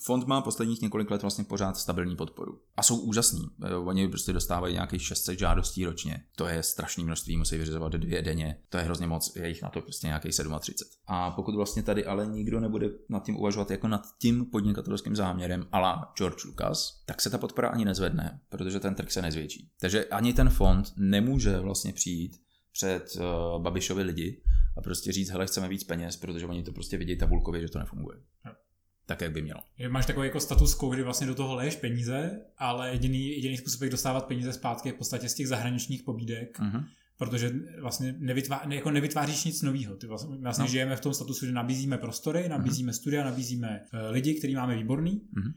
[0.02, 2.60] fond má posledních několik let vlastně pořád stabilní podporu.
[2.76, 3.48] A jsou úžasní.
[3.64, 6.24] Eh, oni prostě dostávají nějakých 600 žádostí ročně.
[6.36, 8.56] To je strašné množství, musí vyřizovat dvě denně.
[8.68, 10.90] To je hrozně moc, je jich na to prostě nějakých 37.
[11.06, 15.66] A pokud vlastně tady ale nikdo nebude nad tím uvažovat jako nad tím podnikatelským záměrem
[15.72, 19.70] ala George Lucas, tak se ta podpora ani nezvedne, protože ten trh se nezvětší.
[19.80, 22.40] Takže ani ten fond nemůže vlastně přijít
[22.72, 24.42] před uh, Babišovi lidi
[24.76, 27.78] a prostě říct, hele, chceme víc peněz, protože oni to prostě vidí tabulkově, že to
[27.78, 28.16] nefunguje
[29.10, 29.60] tak, jak by mělo.
[29.88, 33.82] Máš takový jako status quo, kdy vlastně do toho leješ peníze, ale jediný, jediný způsob,
[33.82, 36.84] jak dostávat peníze zpátky je v podstatě z těch zahraničních pobídek, uh-huh.
[37.16, 39.96] protože vlastně nevytvá, jako nevytváříš nic nového.
[39.96, 40.68] Ty vlastně, vlastně no.
[40.68, 42.96] žijeme v tom statusu, že nabízíme prostory, nabízíme uh-huh.
[42.96, 45.52] studia, nabízíme uh, lidi, který máme výborný, uh-huh.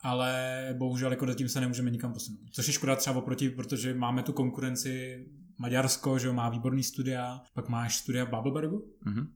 [0.00, 2.40] ale bohužel jako zatím se nemůžeme nikam posunout.
[2.52, 5.24] Což je škoda třeba oproti, protože máme tu konkurenci
[5.58, 9.26] Maďarsko, že má výborný studia, pak máš studia v Babelbergu uh-huh.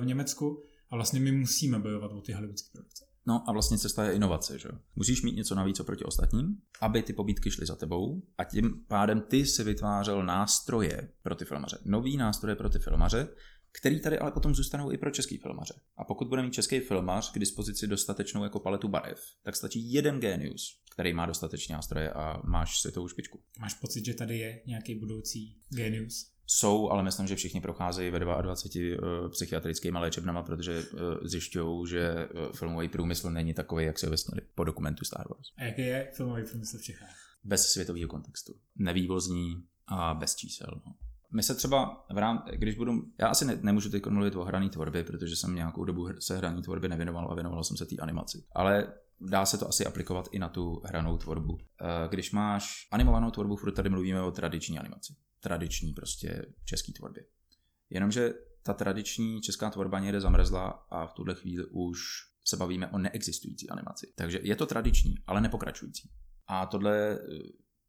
[0.00, 3.04] v Německu, a vlastně my musíme bojovat o ty hollywoodské produkce.
[3.26, 7.12] No a vlastně cesta je inovace, že Musíš mít něco navíc oproti ostatním, aby ty
[7.12, 11.78] pobídky šly za tebou a tím pádem ty si vytvářel nástroje pro ty filmaře.
[11.84, 13.28] Nový nástroje pro ty filmaře,
[13.72, 15.74] který tady ale potom zůstanou i pro český filmaře.
[15.96, 20.20] A pokud bude mít český filmař k dispozici dostatečnou jako paletu barev, tak stačí jeden
[20.20, 23.40] genius, který má dostatečné nástroje a máš světovou špičku.
[23.58, 26.32] Máš pocit, že tady je nějaký budoucí genius?
[26.52, 32.28] Jsou, ale myslím, že všichni procházejí ve 22 uh, psychiatrickými léčebnama, protože uh, zjišťují, že
[32.34, 35.48] uh, filmový průmysl není takový, jak se vesnili po dokumentu Star Wars.
[35.58, 37.16] A jaký je filmový průmysl v Čechách?
[37.44, 38.52] Bez světového kontextu.
[38.76, 40.80] Nevývozní a bez čísel.
[40.86, 40.94] No.
[41.32, 44.70] My se třeba, v rám, když budu, já asi ne, nemůžu teď mluvit o hraní
[44.70, 48.44] tvorbě, protože jsem nějakou dobu se hraní tvorbě nevěnoval a věnoval jsem se té animaci.
[48.52, 51.58] Ale dá se to asi aplikovat i na tu hranou tvorbu.
[52.10, 57.24] Když máš animovanou tvorbu, furt tady mluvíme o tradiční animaci tradiční prostě český tvorbě.
[57.90, 62.00] Jenomže ta tradiční česká tvorba někde zamrzla a v tuhle chvíli už
[62.44, 64.12] se bavíme o neexistující animaci.
[64.16, 66.10] Takže je to tradiční, ale nepokračující.
[66.46, 67.18] A tohle eh,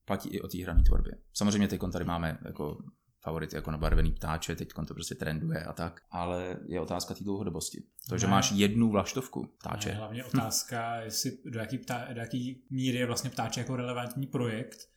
[0.06, 1.14] platí i o té hrané tvorbě.
[1.34, 2.78] Samozřejmě teď tady máme jako
[3.24, 7.84] favority jako nabarvený ptáče, teď to prostě trenduje a tak, ale je otázka té dlouhodobosti.
[8.10, 9.90] To, že máš jednu vlaštovku ptáče.
[9.90, 11.04] Ne, hlavně otázka, hm.
[11.04, 14.91] jestli do jaký, ptá, do jaký míry je vlastně ptáče jako relevantní projekt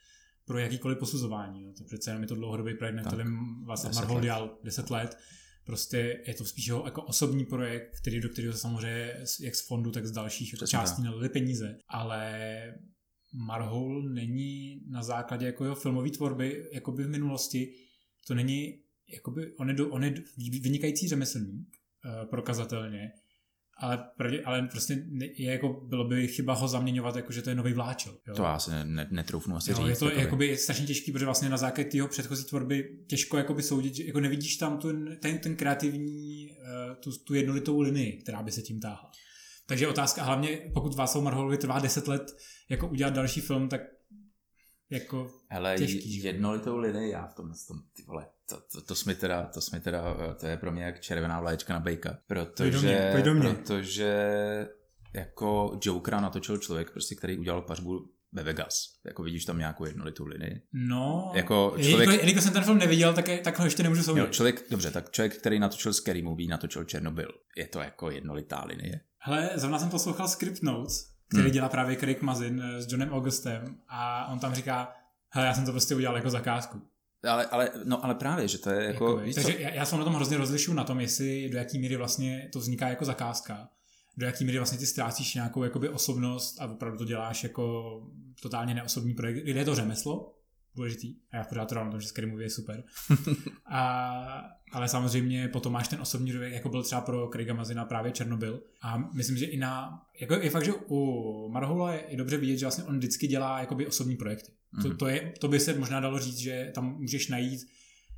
[0.45, 1.63] pro jakýkoliv posuzování.
[1.63, 1.73] Jo.
[1.79, 5.19] To přece jenom je to dlouhodobý projekt, na kterém vlastně Marvel dělal 10 let.
[5.65, 9.91] Prostě je to spíš jako osobní projekt, který, do kterého se samozřejmě jak z fondu,
[9.91, 12.75] tak z dalších Přesně částí nalili peníze, ale
[13.33, 17.75] Marhol není na základě jako jeho filmové tvorby, jako by v minulosti,
[18.27, 20.15] to není, jakoby, on je, do, on je
[20.63, 23.13] vynikající řemeslník, uh, prokazatelně,
[23.77, 24.11] ale,
[24.45, 25.05] ale prostě
[25.37, 28.13] je jako, bylo by chyba ho zaměňovat, jako že to je nový vláčel.
[28.29, 28.35] Jo?
[28.35, 29.87] To já si ne, netroufnu asi jo, říct.
[29.87, 33.95] Je to jakoby strašně těžký, protože vlastně na základě jeho předchozí tvorby těžko jakoby soudit,
[33.95, 34.89] že jako nevidíš tam tu,
[35.21, 39.11] ten, ten kreativní, uh, tu, tu jednolitou linii, která by se tím táhla.
[39.67, 42.37] Takže otázka, hlavně pokud Václav Marholovi trvá 10 let
[42.69, 43.81] jako udělat další film, tak
[44.91, 49.15] jako Hele, těžký, jednolitou linii já v tom, tom ty vole, to, to, to, jsme
[49.15, 52.75] teda, to jsme teda, to je pro mě jak červená vlaječka na bejka, protože, pojď
[52.75, 53.55] do mě, pojď do mě.
[53.55, 54.15] protože
[55.15, 58.75] jako Jokera natočil člověk, prostě, který udělal pařbu ve Vegas.
[59.07, 60.63] Jako vidíš tam nějakou jednolitou linii.
[60.73, 62.11] No, jako člověk...
[62.11, 64.21] jelikož jsem ten film neviděl, tak, tak ho ještě nemůžu soudit.
[64.21, 67.29] Jo, člověk, dobře, tak člověk, který natočil Scary Movie, natočil Černobyl.
[67.57, 69.01] Je to jako jednolitá linie.
[69.19, 71.53] Hele, zrovna jsem poslouchal Script Notes, který hmm.
[71.53, 74.93] dělá právě Craig Mazin eh, s Johnem Augustem a on tam říká,
[75.29, 76.83] hele, já jsem to prostě udělal jako zakázku.
[77.29, 79.09] Ale, ale, no, ale právě, že to je jako...
[79.09, 81.79] jako víš, takže já, já jsem na tom hrozně rozlišuju na tom, jestli do jaký
[81.79, 83.69] míry vlastně to vzniká jako zakázka,
[84.17, 88.03] do jaký míry vlastně ty ztrácíš nějakou jakoby osobnost a opravdu to děláš jako
[88.43, 90.35] totálně neosobní projekt, kde je to řemeslo,
[90.75, 91.15] důležitý.
[91.33, 92.85] A já pořád to na tom, že Scary Movie je super.
[93.67, 94.25] a,
[94.75, 98.63] ale samozřejmě potom máš ten osobní důvěk, jako byl třeba pro Craiga Mazina právě Černobyl.
[98.83, 102.57] A myslím, že i na, jako je fakt, že u Marhoula je, je dobře vidět,
[102.57, 104.53] že vlastně on vždycky dělá jakoby osobní projekty.
[104.53, 104.83] Mm-hmm.
[104.83, 104.97] To, mhm.
[104.97, 107.61] to, je, to by se možná dalo říct, že tam můžeš najít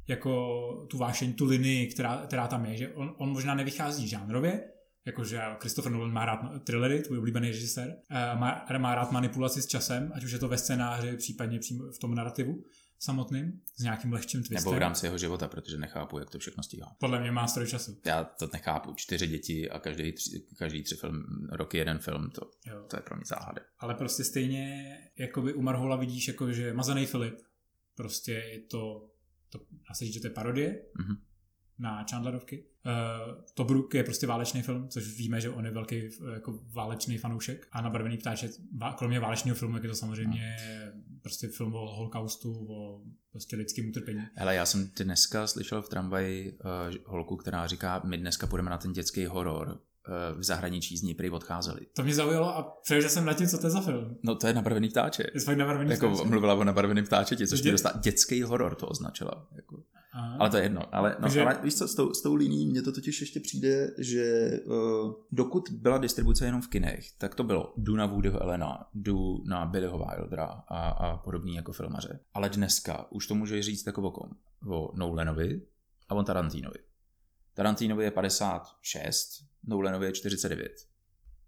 [0.09, 4.61] jako tu vášeň, tu linii, která, která tam je, že on, on možná nevychází žánrově,
[5.07, 9.66] jakože Christopher Nolan má rád thrillery, tvůj oblíbený režisér, eh, má, má rád manipulaci s
[9.66, 12.64] časem, ať už je to ve scénáři, případně přímo v tom narrativu
[12.99, 14.65] samotným, s nějakým lehčím twistem.
[14.65, 16.97] Nebo v rámci jeho života, protože nechápu, jak to všechno stíhá.
[17.01, 18.01] Podle mě má stroj času.
[18.05, 18.95] Já to nechápu.
[18.95, 22.85] Čtyři děti a každý tři, každý tři film, roky jeden film, to, jo.
[22.91, 23.63] to je pro mě záhada.
[23.79, 27.39] Ale prostě stejně, jakoby u Marhola vidíš, jako že Mazaný Filip,
[27.95, 29.11] prostě je to,
[29.49, 31.17] to asi říct, že to je parodie, mm-hmm
[31.79, 32.65] na Chandlerovky.
[32.87, 37.19] Uh, Tobruk je prostě válečný film, což víme, že on je velký uh, jako válečný
[37.19, 38.51] fanoušek a na Barvený ptáček,
[38.97, 40.57] kromě válečného filmu, jak je to samozřejmě
[40.95, 41.03] no.
[41.27, 44.21] Prostě film o holokaustu, o prostě lidském utrpení.
[44.35, 48.79] Hele, já jsem dneska slyšel v tramvaji uh, holku, která říká, my dneska půjdeme na
[48.79, 49.81] ten dětský horor,
[50.37, 51.81] v zahraničí z ní prý odcházeli.
[51.95, 54.16] To mě zaujalo a přemýšlel jsem na tím, co to je za film.
[54.23, 55.25] No to je nabarvený ptáče.
[55.35, 56.29] Je fakt nabarvený jako ptáče.
[56.29, 59.47] mluvila o nabarveném ptáčeti, což mě dostala dětský horor to označila.
[59.57, 59.83] Jako.
[60.12, 60.37] Aha.
[60.40, 60.95] Ale to je jedno.
[60.95, 61.42] Ale, no, Takže...
[61.42, 65.12] ale víš co, s tou, s tou liní mně to totiž ještě přijde, že uh,
[65.33, 69.66] dokud byla distribuce jenom v kinech, tak to bylo jdu na Woodyho Elena, jdu na
[69.66, 72.21] Billyho Wildera a, a podobný jako filmaře.
[72.35, 74.31] Ale dneska už to může říct jako o kom?
[74.69, 75.62] O Nolanovi
[76.09, 76.79] a o Tarantinovi.
[77.57, 80.73] Tarantinovi je 56, Nolanovi je 49.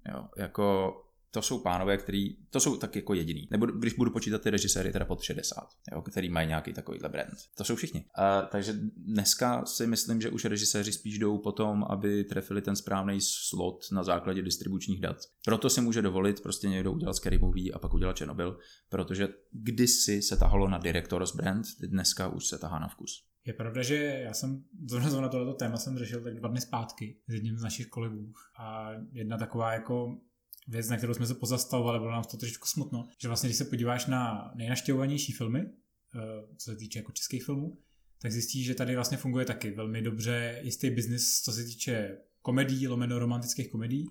[0.08, 0.94] Jo, jako
[1.30, 3.48] to jsou pánové, který, to jsou tak jako jediný.
[3.50, 7.34] Nebo když budu počítat ty režiséry, teda pod 60, jo, který mají nějaký takovýhle brand.
[7.56, 8.04] To jsou všichni.
[8.14, 13.18] A, takže dneska si myslím, že už režiséři spíš jdou potom, aby trefili ten správný
[13.20, 15.16] slot na základě distribučních dat.
[15.44, 20.22] Proto si může dovolit prostě někdo udělat Scary Movie a pak udělat Chernobyl, protože kdysi
[20.22, 23.24] se tahalo na Directors brand, dneska už se tahá na vkus.
[23.48, 27.16] Je pravda, že já jsem zrovna na tohleto téma jsem řešil tak dva dny zpátky
[27.28, 30.18] s jedním z našich kolegů a jedna taková jako
[30.66, 33.64] věc, na kterou jsme se pozastavovali, bylo nám to trošičku smutno, že vlastně když se
[33.64, 36.20] podíváš na nejnaštěvovanější filmy, eh,
[36.56, 37.78] co se týče jako českých filmů,
[38.22, 42.88] tak zjistíš, že tady vlastně funguje taky velmi dobře jistý biznis, co se týče komedí,
[42.88, 44.08] lomeno romantických komedí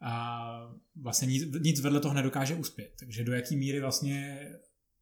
[0.00, 2.92] a vlastně nic, nic vedle toho nedokáže uspět.
[2.98, 4.48] Takže do jaký míry vlastně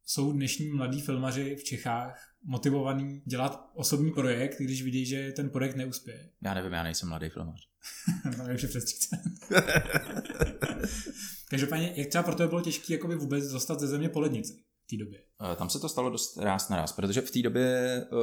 [0.05, 5.77] jsou dnešní mladí filmaři v Čechách motivovaný dělat osobní projekt, když vidí, že ten projekt
[5.77, 6.31] neuspěje.
[6.45, 7.69] Já nevím, já nejsem mladý filmař.
[8.37, 9.21] Tam je přes 30.
[11.51, 14.53] Každopádně, jak třeba pro to bylo těžké vůbec dostat ze země po lednici
[14.85, 15.19] v té době?
[15.53, 18.19] Eh, tam se to stalo dost ráz na ráz, protože v té době uh,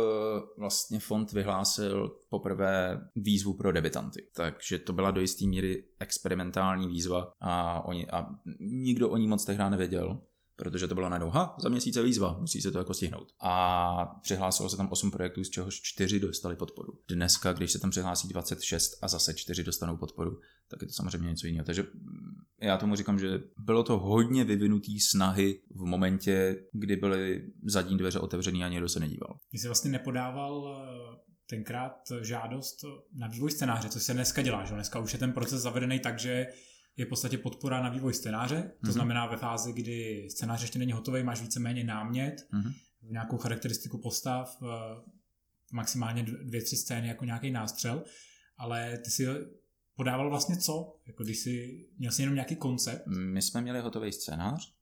[0.60, 4.28] vlastně fond vyhlásil poprvé výzvu pro debitanty.
[4.36, 8.26] Takže to byla do jisté míry experimentální výzva a, oni, a
[8.60, 10.22] nikdo o ní moc tehdy nevěděl
[10.62, 13.28] protože to byla najednou, ha, za měsíce výzva, musí se to jako stihnout.
[13.40, 16.94] A přihlásilo se tam 8 projektů, z čehož 4 dostali podporu.
[17.08, 21.30] Dneska, když se tam přihlásí 26 a zase 4 dostanou podporu, tak je to samozřejmě
[21.30, 21.66] něco jiného.
[21.66, 21.86] Takže
[22.62, 28.20] já tomu říkám, že bylo to hodně vyvinutý snahy v momentě, kdy byly zadní dveře
[28.20, 29.38] otevřený a někdo se nedíval.
[29.52, 31.18] Ty jsi vlastně nepodával eh,
[31.50, 32.78] tenkrát žádost
[33.14, 36.20] na vývoj scénáře, co se dneska dělá, že dneska už je ten proces zavedený tak,
[36.20, 36.48] že
[36.98, 38.92] je v podstatě podpora na vývoj scénáře, to mm-hmm.
[38.92, 42.74] znamená ve fázi, kdy scénář ještě není hotový, máš víceméně námět, mm-hmm.
[43.02, 45.02] nějakou charakteristiku postav, eh,
[45.72, 48.04] maximálně dvě, tři scény jako nějaký nástřel,
[48.58, 49.28] ale ty si
[49.96, 50.96] podával vlastně co?
[51.08, 53.08] Jako když jsi, měl jsi jenom nějaký koncept?
[53.08, 54.74] My jsme měli hotový scénář,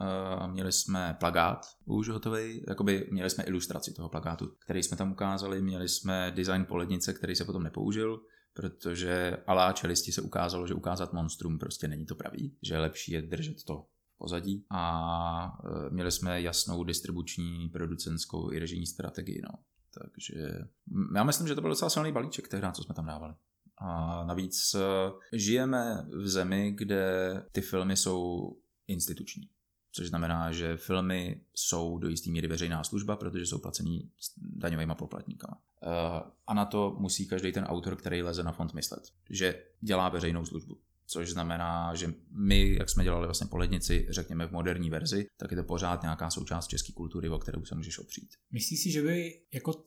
[0.00, 5.12] Uh, měli jsme plagát už hotový, jakoby měli jsme ilustraci toho plagátu, který jsme tam
[5.12, 8.20] ukázali, měli jsme design polednice, který se potom nepoužil,
[8.56, 13.22] protože alá čelisti se ukázalo, že ukázat monstrum prostě není to pravý, že lepší je
[13.22, 13.86] držet to
[14.18, 19.58] pozadí a uh, měli jsme jasnou distribuční, producentskou i režijní strategii, no.
[20.00, 20.48] Takže
[21.14, 23.34] já myslím, že to byl docela silný balíček tehdy, co jsme tam dávali.
[23.78, 24.80] A navíc uh,
[25.32, 28.50] žijeme v zemi, kde ty filmy jsou
[28.86, 29.48] instituční
[29.96, 35.58] což znamená, že filmy jsou do jisté míry veřejná služba, protože jsou placený daňovými poplatníkama.
[35.82, 35.86] Eh,
[36.46, 40.44] a na to musí každý ten autor, který leze na fond, myslet, že dělá veřejnou
[40.44, 45.26] službu což znamená, že my, jak jsme dělali vlastně po lednici, řekněme v moderní verzi,
[45.36, 48.28] tak je to pořád nějaká součást české kultury, o kterou se můžeš opřít.
[48.52, 49.84] Myslíš si, že by jako,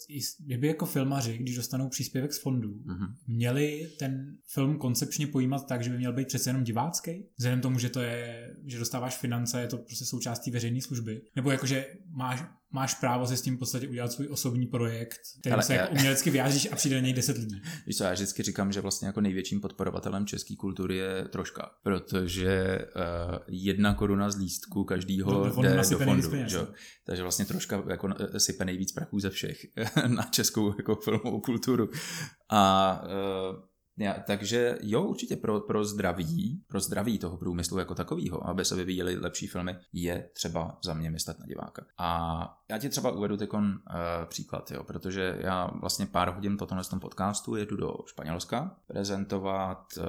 [0.57, 3.15] by jako filmaři, když dostanou příspěvek z fondů, mm-hmm.
[3.27, 7.25] měli ten film koncepčně pojímat tak, že by měl být přece jenom divácký?
[7.37, 11.21] Vzhledem tomu, že to je, že dostáváš finance, je to prostě součástí veřejné služby.
[11.35, 15.53] Nebo jakože máš, máš právo se s tím v podstatě udělat svůj osobní projekt, který
[15.53, 15.81] Ale se já...
[15.81, 17.61] jako umělecky vyjádříš a přijde na něj 10 lidí.
[17.87, 22.79] Víš co, já vždycky říkám, že vlastně jako největším podporovatelem české kultury je troška, protože
[22.95, 26.29] uh, jedna koruna z lístku každýho do, do fondu, jde do fondu.
[26.47, 26.59] Že?
[27.05, 29.57] Takže vlastně troška jako eh, sype nejvíc prachů ze všech
[30.07, 31.89] na českou jako filmovou kulturu.
[32.49, 33.68] A uh,
[33.99, 38.75] já, takže jo, určitě pro, pro zdraví, pro zdraví toho průmyslu jako takového, aby se
[38.75, 41.85] vyvíjely lepší filmy, je třeba za mě myslet na diváka.
[41.97, 43.59] A já ti třeba uvedu teď uh,
[44.25, 49.85] příklad, jo, protože já vlastně pár hodin po tomhle tom podcastu jedu do Španělska prezentovat
[49.97, 50.05] uh,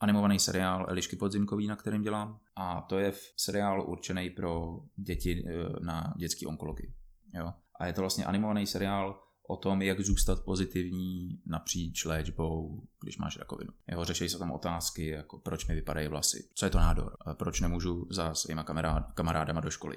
[0.00, 2.38] animovaný seriál Elišky Podzimkový, na kterém dělám.
[2.56, 6.94] A to je seriál určený pro děti uh, na dětské onkologii.
[7.34, 7.52] Jo.
[7.80, 13.38] A je to vlastně animovaný seriál o tom, jak zůstat pozitivní napříč léčbou, když máš
[13.38, 13.72] rakovinu.
[13.88, 17.60] Jeho řeší se tam otázky, jako proč mi vypadají vlasy, co je to nádor, proč
[17.60, 19.96] nemůžu za svýma kamarád, kamarádama do školy,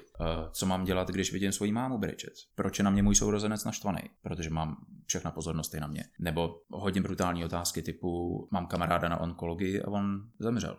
[0.52, 4.00] co mám dělat, když vidím svoji mámu brečet, proč je na mě můj sourozenec naštvaný,
[4.22, 6.04] protože mám všechna pozornost je na mě.
[6.18, 10.76] Nebo hodně brutální otázky typu, mám kamaráda na onkologii a on zemřel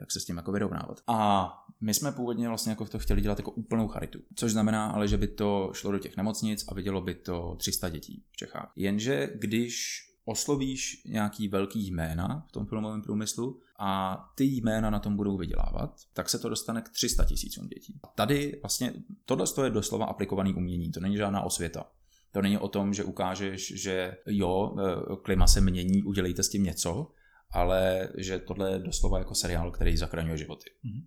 [0.00, 1.00] jak se s tím jako vyrovnávat.
[1.06, 1.48] A
[1.80, 5.16] my jsme původně vlastně jako to chtěli dělat jako úplnou charitu, což znamená ale, že
[5.16, 8.72] by to šlo do těch nemocnic a vidělo by to 300 dětí v Čechách.
[8.76, 15.16] Jenže když oslovíš nějaký velký jména v tom filmovém průmyslu a ty jména na tom
[15.16, 18.00] budou vydělávat, tak se to dostane k 300 tisícům dětí.
[18.02, 18.92] A tady vlastně
[19.24, 21.90] tohle je doslova aplikovaný umění, to není žádná osvěta.
[22.32, 26.62] To není o tom, že ukážeš, že jo, e, klima se mění, udělejte s tím
[26.62, 27.10] něco,
[27.54, 30.70] ale že tohle je doslova jako seriál, který zachraňuje životy.
[30.84, 31.06] Mm-hmm.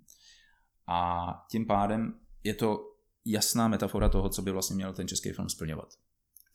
[0.88, 2.80] A tím pádem je to
[3.26, 5.90] jasná metafora toho, co by vlastně měl ten český film splňovat.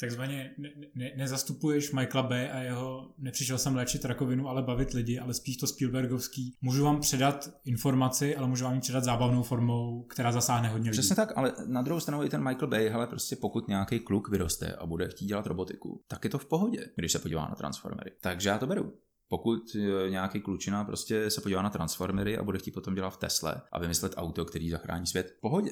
[0.01, 2.51] Takzvaně ne, ne, nezastupuješ Michaela B.
[2.53, 6.57] a jeho nepřišel jsem léčit rakovinu, ale bavit lidi, ale spíš to Spielbergovský.
[6.61, 10.99] Můžu vám předat informaci, ale můžu vám ji předat zábavnou formou, která zasáhne hodně lidí.
[10.99, 14.29] Přesně tak, ale na druhou stranu i ten Michael Bay, hele, prostě pokud nějaký kluk
[14.29, 17.55] vyroste a bude chtít dělat robotiku, tak je to v pohodě, když se podívá na
[17.55, 18.11] Transformery.
[18.21, 18.93] Takže já to beru.
[19.33, 23.17] Pokud e, nějaký klučina prostě se podívá na Transformery a bude chtít potom dělat v
[23.17, 25.71] Tesle a vymyslet auto, který zachrání svět, pohodě.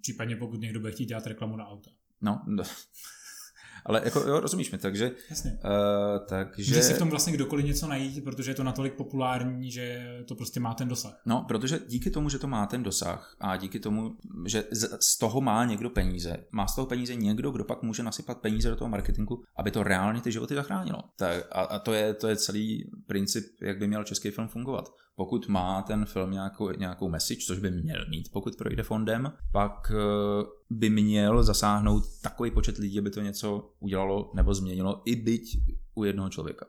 [0.00, 1.90] Případně pokud někdo bude chtít dělat reklamu na auta.
[2.20, 2.64] No, no.
[3.86, 5.10] Ale jako, jo, rozumíš mi, takže...
[5.30, 5.50] Jasně.
[5.50, 6.74] Uh, takže...
[6.74, 10.34] Může si v tom vlastně kdokoliv něco najít, protože je to natolik populární, že to
[10.34, 11.20] prostě má ten dosah.
[11.26, 14.64] No, protože díky tomu, že to má ten dosah a díky tomu, že
[15.00, 18.70] z toho má někdo peníze, má z toho peníze někdo, kdo pak může nasypat peníze
[18.70, 21.02] do toho marketingu, aby to reálně ty životy zachránilo.
[21.16, 24.92] Tak, a, a to, je, to je celý princip, jak by měl český film fungovat
[25.18, 29.92] pokud má ten film nějakou, nějakou message, což by měl mít, pokud projde fondem, pak
[29.94, 35.58] eh, by měl zasáhnout takový počet lidí, aby to něco udělalo nebo změnilo, i byť
[35.94, 36.66] u jednoho člověka.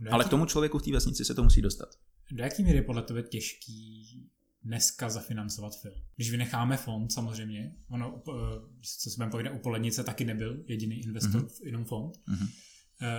[0.00, 0.12] Jaký...
[0.12, 1.88] Ale k tomu člověku v té vesnici se to musí dostat.
[2.30, 4.04] Do jaký míry je podle tebe těžký
[4.64, 5.94] dneska zafinancovat film?
[6.16, 8.60] Když vynecháme fond samozřejmě, ono, eh,
[9.02, 11.66] co se budeme u Polednice, taky nebyl jediný investor, mm-hmm.
[11.66, 12.16] jenom fond.
[12.16, 12.67] Mm-hmm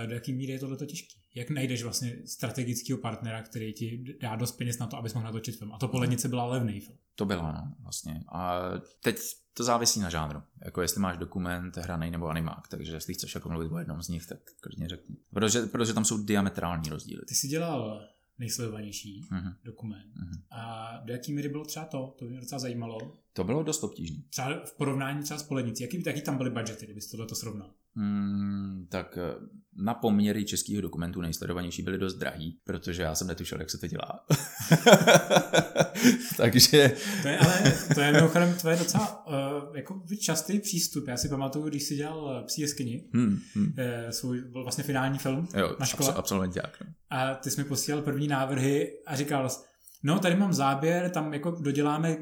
[0.06, 1.20] do jaký míry je tohle těžké?
[1.34, 5.56] Jak najdeš vlastně strategického partnera, který ti dá dost peněz na to, abys mohl natočit
[5.58, 5.72] film?
[5.72, 6.98] A to Polednice byla levný film.
[7.14, 8.24] To byla, no, vlastně.
[8.28, 8.60] A
[9.02, 9.16] teď
[9.54, 10.42] to závisí na žánru.
[10.64, 12.68] Jako jestli máš dokument, hraný nebo animák.
[12.68, 15.16] Takže jestli chceš jako mluvit o jednom z nich, tak klidně řekni.
[15.32, 17.22] Protože, protože tam jsou diametrální rozdíly.
[17.28, 18.06] Ty jsi dělal
[18.38, 19.52] nejsledovanější Mhm.
[19.64, 20.12] dokument.
[20.16, 20.42] Mhm.
[20.50, 22.14] A do jaký míry bylo třeba to?
[22.18, 22.98] To by mě docela zajímalo.
[23.32, 24.16] To bylo dost obtížné.
[24.30, 25.82] Třeba v porovnání třeba s Polenicí.
[25.82, 27.70] Jaký, jaký tam byly budgety, kdybyste tohle to srovnal?
[27.96, 29.34] Hmm, tak eh,
[29.76, 33.86] na poměry českých dokumentů nejsledovanější byly dost drahý, protože já jsem netušil, jak se to
[33.86, 34.24] dělá.
[36.36, 39.32] Takže To je ale, to je mimochodem tvoje docela uh,
[39.76, 41.08] jako častý přístup.
[41.08, 43.74] Já si pamatuju, když jsi dělal eh, Psí jeskyni, hmm, hmm.
[44.10, 46.10] svůj byl vlastně finální film Jo, na škole.
[46.10, 46.76] absol- absolventák.
[46.80, 46.86] No.
[47.10, 49.60] A ty jsi mi posílal první návrhy a říkal jsi,
[50.02, 52.16] no tady mám záběr, tam jako doděláme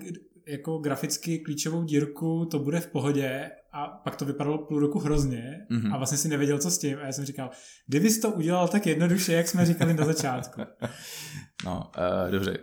[0.47, 5.67] jako graficky klíčovou dírku, to bude v pohodě a pak to vypadalo půl roku hrozně
[5.71, 5.95] Mhm.
[5.95, 7.51] a vlastně si nevěděl, co s tím a já jsem říkal,
[7.87, 10.61] kdyby to udělal tak jednoduše, jak jsme říkali na začátku.
[11.65, 11.91] No,
[12.27, 12.59] uh, dobře.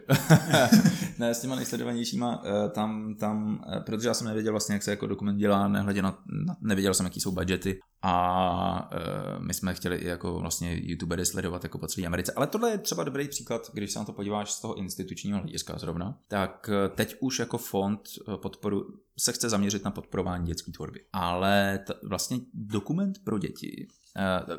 [1.20, 4.92] ne, s těma nejsledovanějšíma, uh, tam, tam, uh, protože já jsem nevěděl vlastně, jak se
[4.92, 9.74] jako dokument dělá, nehledě na, na nevěděl jsem, jaký jsou budgety a uh, my jsme
[9.74, 12.34] chtěli i jako vlastně youtubery sledovat jako po celé Americe.
[12.34, 15.78] Ale tohle je třeba dobrý příklad, když se na to podíváš z toho institučního hlediska
[15.78, 18.86] zrovna, tak uh, teď už jako fond uh, podporu
[19.20, 21.00] se chce zaměřit na podporování dětské tvorby.
[21.14, 23.88] Ale t- vlastně dokument pro děti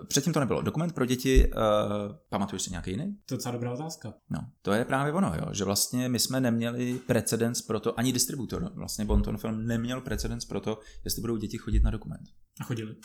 [0.08, 0.62] předtím to nebylo.
[0.62, 3.16] Dokument pro děti, uh, pamatuješ si nějaký jiný?
[3.26, 4.14] To je docela dobrá otázka.
[4.30, 8.12] No, to je právě ono, jo, že vlastně my jsme neměli precedens pro to, ani
[8.12, 12.24] distributor, vlastně Bonton Film neměl precedens pro to, jestli budou děti chodit na dokument.
[12.60, 12.96] A chodili.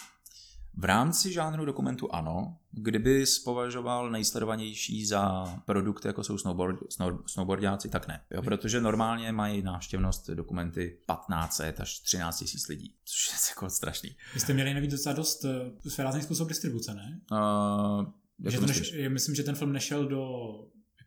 [0.74, 7.89] V rámci žánru dokumentu ano, kdyby považoval nejsledovanější za produkty, jako jsou snowboard, snow, snowboardiáci,
[7.89, 8.22] tak ne.
[8.32, 14.15] Jo, protože normálně mají návštěvnost dokumenty 1500 až 13 tisíc lidí, což je jako strašný.
[14.34, 15.51] Vy jste měli navíc docela dost uh,
[15.88, 17.19] svérázný způsob distribuce, ne?
[17.32, 18.05] Uh,
[18.51, 20.49] Že to neš, myslím, že ten film nešel do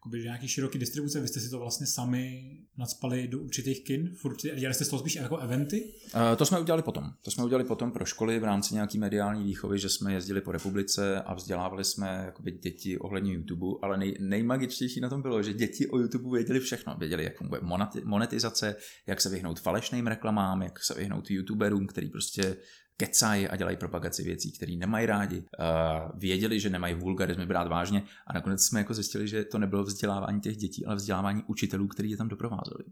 [0.04, 4.14] jakoby, do nějaký široký distribuce, vy jste si to vlastně sami nadspali do určitých kin,
[4.16, 5.94] furt, dělali jste z toho spíš jako eventy?
[6.14, 7.12] Uh, to jsme udělali potom.
[7.22, 10.52] To jsme udělali potom pro školy v rámci nějaký mediální výchovy, že jsme jezdili po
[10.52, 15.52] republice a vzdělávali jsme jakoby děti ohledně YouTube, ale nej, nejmagičtější na tom bylo, že
[15.52, 16.96] děti o YouTube věděli všechno.
[16.98, 17.60] Věděli, jak funguje
[18.04, 18.76] monetizace,
[19.06, 22.56] jak se vyhnout falešným reklamám, jak se vyhnout YouTuberům, který prostě
[22.96, 25.38] kecají a dělají propagaci věcí, které nemají rádi.
[25.38, 29.84] Uh, věděli, že nemají vulgarizmy brát vážně a nakonec jsme jako zjistili, že to nebylo
[29.84, 32.84] vzdělávání těch dětí, ale vzdělávání učitelů, kteří je tam doprovázeli.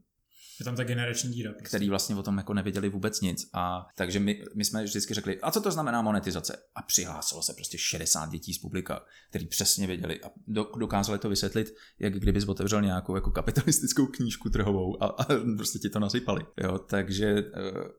[0.62, 1.52] Je tam ta generační díra.
[1.52, 1.68] Prostě.
[1.68, 3.50] Který vlastně o tom jako nevěděli vůbec nic.
[3.52, 6.56] A takže my, my jsme vždycky řekli, a co to znamená monetizace?
[6.74, 11.28] A přihlásilo se prostě 60 dětí z publika, který přesně věděli a do, dokázali to
[11.28, 15.24] vysvětlit, jak kdybys otevřel nějakou jako kapitalistickou knížku trhovou a, a
[15.56, 16.46] prostě ti to nasypali.
[16.62, 17.44] Jo, takže,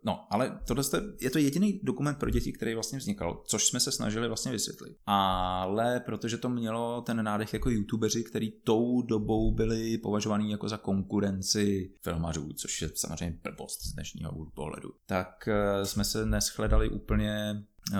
[0.04, 0.84] no, ale tohle
[1.22, 4.98] je to jediný dokument pro děti, který vlastně vznikal, což jsme se snažili vlastně vysvětlit.
[5.06, 10.78] Ale protože to mělo ten nádech jako youtubeři, který tou dobou byli považovaní jako za
[10.78, 17.64] konkurenci filmařů, což je samozřejmě blbost z dnešního pohledu, tak uh, jsme se neschledali úplně
[17.92, 17.98] uh,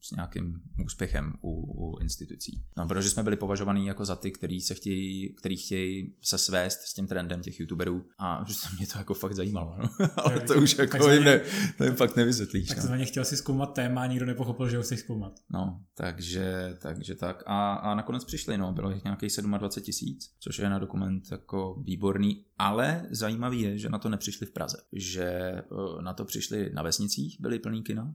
[0.00, 2.62] s nějakým úspěchem u, u institucí.
[2.76, 6.80] No, protože jsme byli považovaní jako za ty, který se chtějí, který chtějí se svést
[6.80, 9.76] s tím trendem těch youtuberů a že mě to jako fakt zajímalo.
[9.78, 10.08] No.
[10.16, 11.40] Ale to už jako jim, ne,
[11.78, 12.68] to jim fakt nevysvětlíš.
[12.68, 13.04] Tak no.
[13.04, 15.32] chtěl si zkoumat téma a nikdo nepochopil, že ho chceš zkoumat.
[15.50, 17.42] No, takže, takže tak.
[17.46, 21.82] A, a nakonec přišli, no, bylo jich nějakých 27 tisíc, což je na dokument jako
[21.82, 25.54] výborný, ale zajímavý je, že na to nepřišli v Praze, že
[26.00, 28.14] na to přišli na vesnicích, byly plný kina,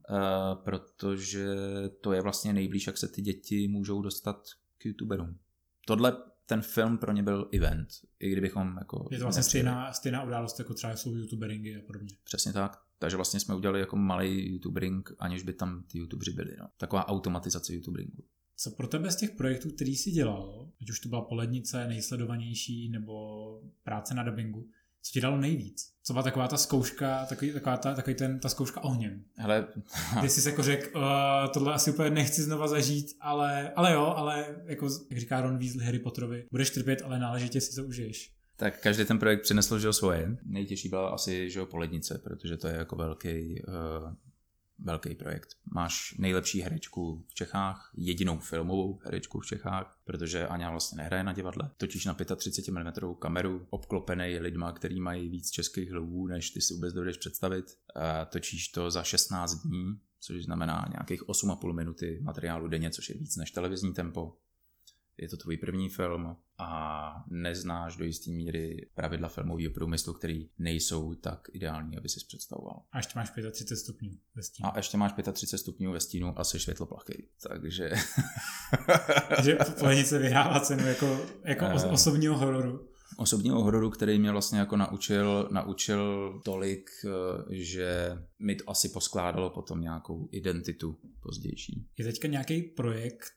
[0.63, 1.47] protože
[2.01, 5.39] to je vlastně nejblíž, jak se ty děti můžou dostat k youtuberům.
[5.87, 7.87] Tohle ten film pro ně byl event,
[8.19, 9.07] i kdybychom jako...
[9.11, 12.09] Je to vlastně stejná, stejná událost, jako třeba jsou youtuberingy a podobně.
[12.23, 12.77] Přesně tak.
[12.99, 16.55] Takže vlastně jsme udělali jako malý youtubering, aniž by tam ty youtuberi byli.
[16.59, 16.67] No.
[16.77, 18.23] Taková automatizace youtuberingu.
[18.57, 22.89] Co pro tebe z těch projektů, který jsi dělal, ať už to byla polednice, nejsledovanější,
[22.89, 24.69] nebo práce na dubbingu,
[25.01, 25.91] co ti dalo nejvíc?
[26.03, 29.23] Co byla taková ta zkouška, takový, taková ta, takový ten, ta zkouška ohněm?
[29.35, 29.67] Hele,
[30.21, 31.03] Ty jsi jako řekl, uh,
[31.53, 35.85] tohle asi úplně nechci znova zažít, ale, ale jo, ale jako, jak říká Ron Weasley
[35.85, 38.31] Harry Potterovi, budeš trpět, ale náležitě si to užiješ.
[38.57, 40.37] Tak každý ten projekt přinesl že svoje.
[40.45, 44.13] Nejtěžší byla asi že polednice, protože to je jako velký, uh,
[44.79, 45.49] velký projekt.
[45.73, 51.33] Máš nejlepší herečku v Čechách, jedinou filmovou herečku v Čechách, protože Aňa vlastně nehraje na
[51.33, 51.71] divadle.
[51.77, 56.73] Točíš na 35 mm kameru, obklopený lidma, který mají víc českých hlavů, než ty si
[56.73, 57.65] vůbec dovedeš představit.
[58.29, 63.35] Točíš to za 16 dní, což znamená nějakých 8,5 minuty materiálu denně, což je víc
[63.35, 64.37] než televizní tempo
[65.17, 71.15] je to tvůj první film a neznáš do jisté míry pravidla filmového průmyslu, který nejsou
[71.15, 72.81] tak ideální, aby si představoval.
[72.91, 74.69] A ještě máš 35 stupňů ve stínu.
[74.69, 77.27] A ještě máš 35 stupňů ve stínu a jsi světloplachý.
[77.49, 77.89] Takže...
[79.35, 82.89] Takže Polenice vyhrává cenu jako, jako uh, osobního hororu.
[83.17, 86.89] Osobního hororu, který mě vlastně jako naučil, naučil tolik,
[87.49, 91.87] že mi to asi poskládalo potom nějakou identitu pozdější.
[91.97, 93.33] Je teďka nějaký projekt,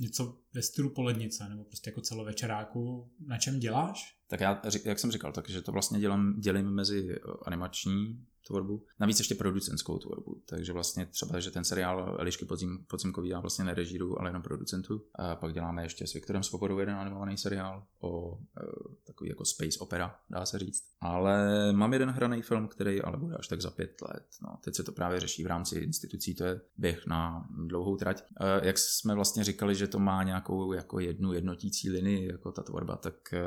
[0.00, 4.18] něco ve stylu polednice nebo prostě jako celovečeráku, na čem děláš?
[4.26, 9.34] Tak já, jak jsem říkal, takže to vlastně dělám, dělím mezi animační tvorbu, navíc ještě
[9.34, 14.28] producentskou tvorbu, takže vlastně třeba, že ten seriál Elišky podzim, podzimkový já vlastně nerežíru, ale
[14.28, 15.02] jenom producentu.
[15.14, 18.62] A pak děláme ještě s Viktorem Svobodou jeden animovaný seriál o e,
[19.06, 20.82] takový jako space opera, dá se říct.
[21.00, 24.26] Ale mám jeden hraný film, který ale bude až tak za pět let.
[24.42, 28.22] No, teď se to právě řeší v rámci institucí, to je běh na dlouhou trať.
[28.40, 32.62] E, jak jsme vlastně říkali, že to má nějakou jako jednu jednotící linii, jako ta
[32.62, 33.46] tvorba, tak e,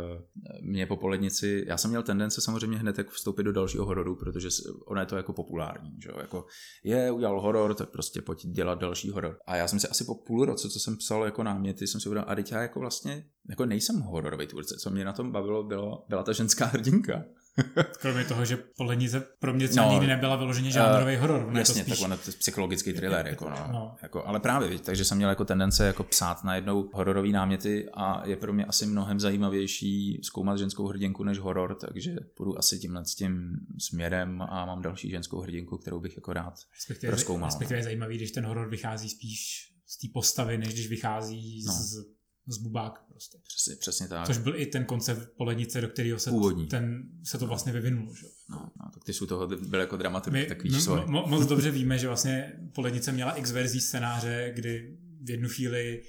[0.62, 4.48] mě po polednici, já jsem měl tendence samozřejmě hned tak vstoupit do dalšího hororu, protože
[4.92, 6.20] ono je to jako populární, že jo?
[6.20, 6.46] Jako
[6.84, 9.38] je, udělal horor, tak prostě pojď dělat další horor.
[9.48, 12.10] A já jsem si asi po půl roce, co jsem psal jako náměty, jsem si
[12.10, 15.64] uvědomil, a teď já jako vlastně jako nejsem hororový tvůrce, co mě na tom bavilo,
[15.64, 17.24] bylo, byla ta ženská hrdinka.
[18.02, 21.52] Kromě toho, že Polenice pro mě třeba no, nikdy nebyla vyloženě žánrový uh, horor.
[21.58, 22.00] Jasně, spíš...
[22.00, 23.96] tak ono to je psychologický thriller, jako, no, no.
[24.02, 27.90] Jako, ale právě, víc, takže jsem měl jako tendence jako psát na jednou hororový náměty
[27.94, 32.80] a je pro mě asi mnohem zajímavější zkoumat ženskou hrdinku než horor, takže půjdu asi
[32.80, 37.48] tímhle s tím směrem a mám další ženskou hrdinku, kterou bych jako rád respektive, proskoumal.
[37.48, 41.74] Respektive je zajímavý, když ten horor vychází spíš z té postavy, než když vychází no.
[41.74, 43.38] z z bubák prostě.
[43.48, 44.28] Přesně, přesně tak.
[44.28, 46.68] Což byl i ten koncept polednice, do kterého se, Původní.
[46.68, 48.14] ten, se to vlastně vyvinulo.
[48.14, 48.28] Že?
[48.50, 51.72] No, no, tak ty jsou toho byl jako dramaturg, tak víš mo, mo, Moc dobře
[51.72, 56.04] víme, že vlastně polednice měla x verzí scénáře, kdy v jednu chvíli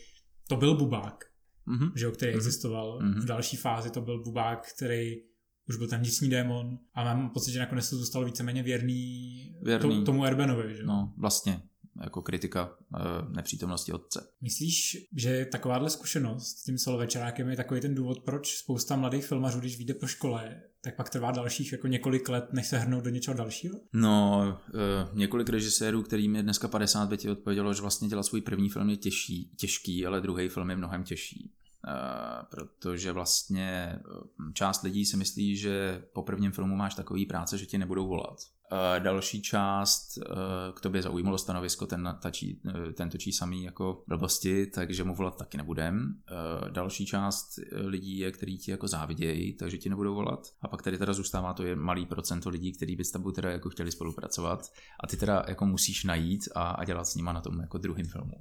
[0.48, 1.24] to byl bubák,
[1.68, 1.92] mm-hmm.
[1.96, 2.36] že, který mm-hmm.
[2.36, 2.98] existoval.
[2.98, 3.20] Mm-hmm.
[3.20, 5.16] V další fázi to byl bubák, který
[5.68, 9.98] už byl ten vnitřní démon a mám pocit, že nakonec to zůstalo víceméně věrný, věrný.
[9.98, 10.76] To, tomu Erbenovi.
[10.76, 10.82] Že?
[10.82, 11.62] No, vlastně
[12.00, 12.98] jako kritika e,
[13.34, 14.26] nepřítomnosti otce.
[14.40, 19.60] Myslíš, že takováhle zkušenost s tím celovečerákem je takový ten důvod, proč spousta mladých filmařů,
[19.60, 23.10] když vyjde po škole, tak pak trvá dalších jako několik let, než se hrnou do
[23.10, 23.80] něčeho dalšího?
[23.92, 24.42] No,
[24.74, 28.68] e, několik režisérů, kterým je dneska 50 by ti odpovědělo, že vlastně dělat svůj první
[28.68, 31.52] film je těžší, těžký, ale druhý film je mnohem těžší.
[31.88, 33.98] Uh, protože vlastně
[34.54, 38.36] část lidí si myslí, že po prvním filmu máš takový práce, že ti nebudou volat.
[38.72, 40.22] Eh, další část eh,
[40.74, 45.36] k tobě zaujímalo stanovisko, ten, tačí, eh, ten točí samý jako blbosti, takže mu volat
[45.36, 46.14] taky nebudem.
[46.70, 50.48] Další část lidí je, který ti jako závidějí, takže ti nebudou volat.
[50.62, 53.50] A pak tady teda zůstává to je malý procento lidí, který by s tebou teda
[53.50, 54.72] jako chtěli spolupracovat.
[55.00, 58.06] A ty teda jako musíš najít a, a dělat s nima na tom jako druhým
[58.06, 58.34] filmu.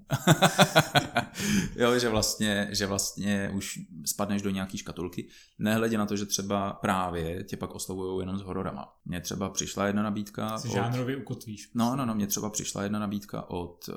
[1.75, 5.27] jo, že vlastně, že vlastně už spadneš do nějaký škatulky,
[5.59, 8.93] nehledě na to, že třeba právě tě pak oslovují jenom s hororama.
[9.05, 10.57] Mně třeba přišla jedna nabídka nabídka.
[10.57, 10.73] Si od...
[10.73, 11.69] žánrově ukotvíš.
[11.73, 13.93] No, no, no, mě třeba přišla jedna nabídka od, eh,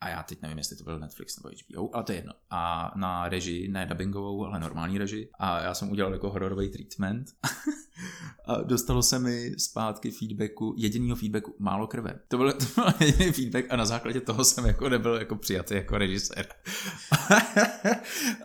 [0.00, 2.32] a já teď nevím, jestli to byl Netflix nebo HBO, ale to je jedno.
[2.50, 5.30] A na režii, ne dubbingovou, ale normální režii.
[5.38, 7.26] A já jsem udělal jako hororový treatment.
[8.44, 12.18] a dostalo se mi zpátky feedbacku, jedinýho feedbacku, málo krve.
[12.28, 15.74] To byl, to byl jediný feedback a na základě toho jsem jako nebyl jako přijatý
[15.74, 16.46] jako režisér.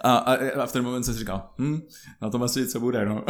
[0.01, 1.81] a, a, a, v ten moment jsem si říkal, hm,
[2.21, 3.25] na tom asi něco bude, no.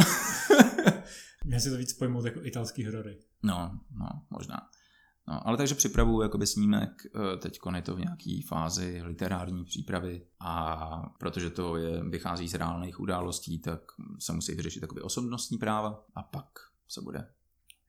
[1.46, 3.20] Já si to víc pojmout jako italský horory.
[3.44, 4.70] No, no, možná.
[5.28, 10.28] No, ale takže připravuju jakoby snímek, eh, teď je to v nějaké fázi literární přípravy
[10.39, 10.88] a
[11.20, 13.82] protože to je, vychází z reálných událostí, tak
[14.20, 16.48] se musí vyřešit jakoby osobnostní práva a pak
[16.88, 17.28] se bude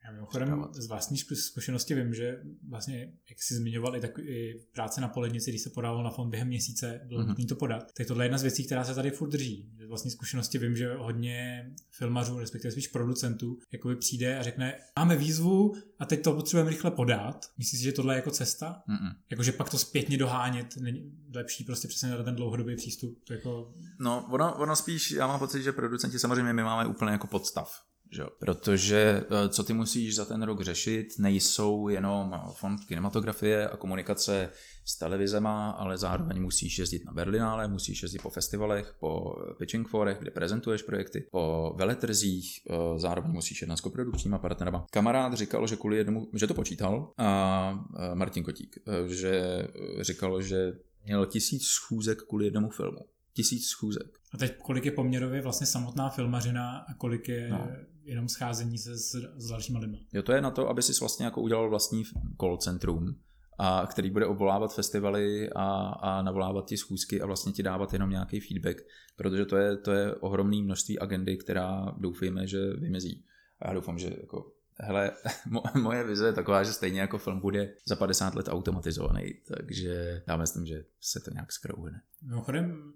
[0.05, 5.01] já mimochodem z vlastní zkušenosti vím, že vlastně, jak jsi zmiňoval i, tak, i práce
[5.01, 7.27] na polednici, když se podával na fond během měsíce, bylo mm-hmm.
[7.27, 9.69] nutné to podat, tak tohle je jedna z věcí, která se tady furt drží.
[9.79, 15.15] Z vlastní zkušenosti vím, že hodně filmařů, respektive spíš producentů, jakoby přijde a řekne, máme
[15.15, 17.45] výzvu a teď to potřebujeme rychle podat.
[17.57, 18.83] Myslíš, že tohle je jako cesta?
[18.89, 19.15] Mm-mm.
[19.29, 23.23] Jakože pak to zpětně dohánět, není lepší prostě přesně na ten dlouhodobý přístup?
[23.23, 23.73] To jako...
[23.99, 27.85] No, ono, ono spíš, já mám pocit, že producenti samozřejmě my máme úplně jako podstav
[28.15, 28.23] že?
[28.39, 34.49] Protože eh, co ty musíš za ten rok řešit, nejsou jenom fond kinematografie a komunikace
[34.85, 40.17] s televizema, ale zároveň musíš jezdit na Berlinále, musíš jezdit po festivalech, po pitching forech,
[40.19, 44.85] kde prezentuješ projekty, po veletrzích, eh, zároveň musíš jednat s koprodukčníma partnerama.
[44.91, 49.67] Kamarád říkal, že kvůli jednomu, že to počítal, a eh, Martin Kotík, že
[50.01, 50.73] říkal, že
[51.05, 52.99] měl tisíc schůzek kvůli jednomu filmu.
[53.33, 54.19] Tisíc schůzek.
[54.33, 57.69] A teď kolik je poměrově vlastně samotná filmařina a kolik je no
[58.05, 59.99] jenom scházení se s, s dalšíma lidmi.
[60.13, 62.03] Jo, to je na to, aby si vlastně jako udělal vlastní
[62.39, 63.15] call centrum,
[63.57, 68.09] a který bude obvolávat festivaly a, a navolávat ti schůzky a vlastně ti dávat jenom
[68.09, 68.81] nějaký feedback,
[69.15, 73.25] protože to je, to je ohromné množství agendy, která doufejme, že vymezí.
[73.59, 75.11] A já doufám, že jako Hele,
[75.81, 80.37] moje vize je taková, že stejně jako film bude za 50 let automatizovaný, takže já
[80.37, 82.01] myslím, že se to nějak skrouhne.
[82.21, 82.93] Mimochodem,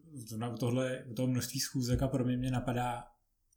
[0.59, 3.03] tohle, toho množství schůzek a pro mě mě napadá,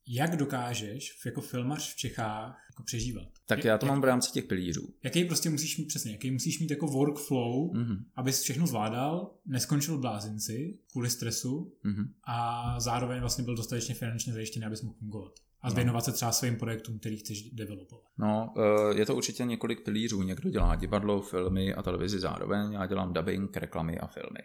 [0.07, 3.29] jak dokážeš jako filmař v Čechách jako přežívat?
[3.47, 4.95] Tak já to mám v rámci těch pilířů.
[5.05, 8.05] Jaký prostě musíš mít přesně, jaký musíš mít jako workflow, mm-hmm.
[8.17, 12.09] abys všechno zvládal, neskončil blázinci kvůli stresu mm-hmm.
[12.25, 15.33] a zároveň vlastně byl dostatečně finančně zajištěný, abys mohl fungovat.
[15.61, 15.75] A no.
[15.75, 18.05] věnovat se třeba svým projektům, který chceš developovat.
[18.19, 20.23] No, eh, je to určitě několik pilířů.
[20.23, 22.73] Někdo dělá divadlo, filmy a televizi zároveň.
[22.73, 24.39] Já dělám dubbing, reklamy a filmy.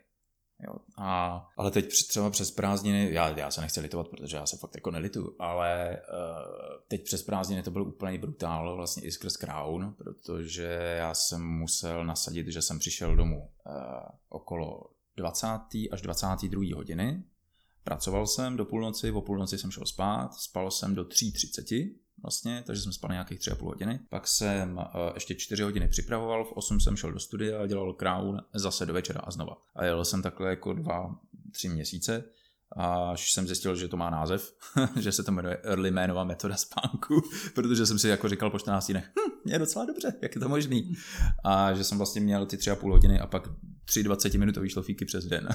[0.59, 0.75] Jo.
[0.97, 4.75] A, ale teď třeba přes prázdniny, já, já se nechci litovat, protože já se fakt
[4.75, 9.93] jako nelitu, ale uh, teď přes prázdniny to byl úplně brutál vlastně i skrz Crown,
[9.97, 13.73] protože já jsem musel nasadit, že jsem přišel domů uh,
[14.29, 14.83] okolo
[15.17, 15.47] 20.
[15.91, 16.75] až 22.
[16.75, 17.23] hodiny,
[17.83, 22.81] pracoval jsem do půlnoci, o půlnoci jsem šel spát, spal jsem do 3.30 vlastně, takže
[22.81, 23.99] jsem spal nějakých 3,5 hodiny.
[24.09, 27.93] Pak jsem uh, ještě 4 hodiny připravoval, v 8 jsem šel do studia a dělal
[27.93, 29.57] Crown zase do večera a znova.
[29.75, 32.23] A jel jsem takhle jako 2-3 měsíce
[32.75, 34.53] až jsem zjistil, že to má název,
[34.99, 37.21] že se to jmenuje Early Manová metoda spánku,
[37.55, 40.49] protože jsem si jako říkal po 14 dnech, hm, je docela dobře, jak je to
[40.49, 40.93] možný.
[41.43, 43.49] A že jsem vlastně měl ty tři a půl hodiny a pak
[43.85, 45.49] tři 20 minutový šlofíky přes den.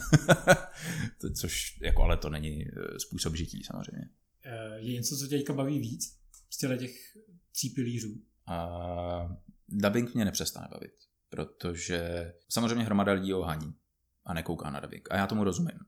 [1.41, 4.09] Což jako ale to není eh, způsob žití samozřejmě.
[4.45, 6.22] Eh, je něco, co tě teďka baví víc
[6.53, 6.93] z těch
[7.53, 8.11] tří pilířů?
[8.11, 9.37] Uh,
[9.69, 10.95] dubbing mě nepřestane bavit,
[11.29, 13.75] protože samozřejmě hromada lidí ho haní
[14.25, 15.09] a nekouká na dubbing.
[15.11, 15.79] A já tomu rozumím.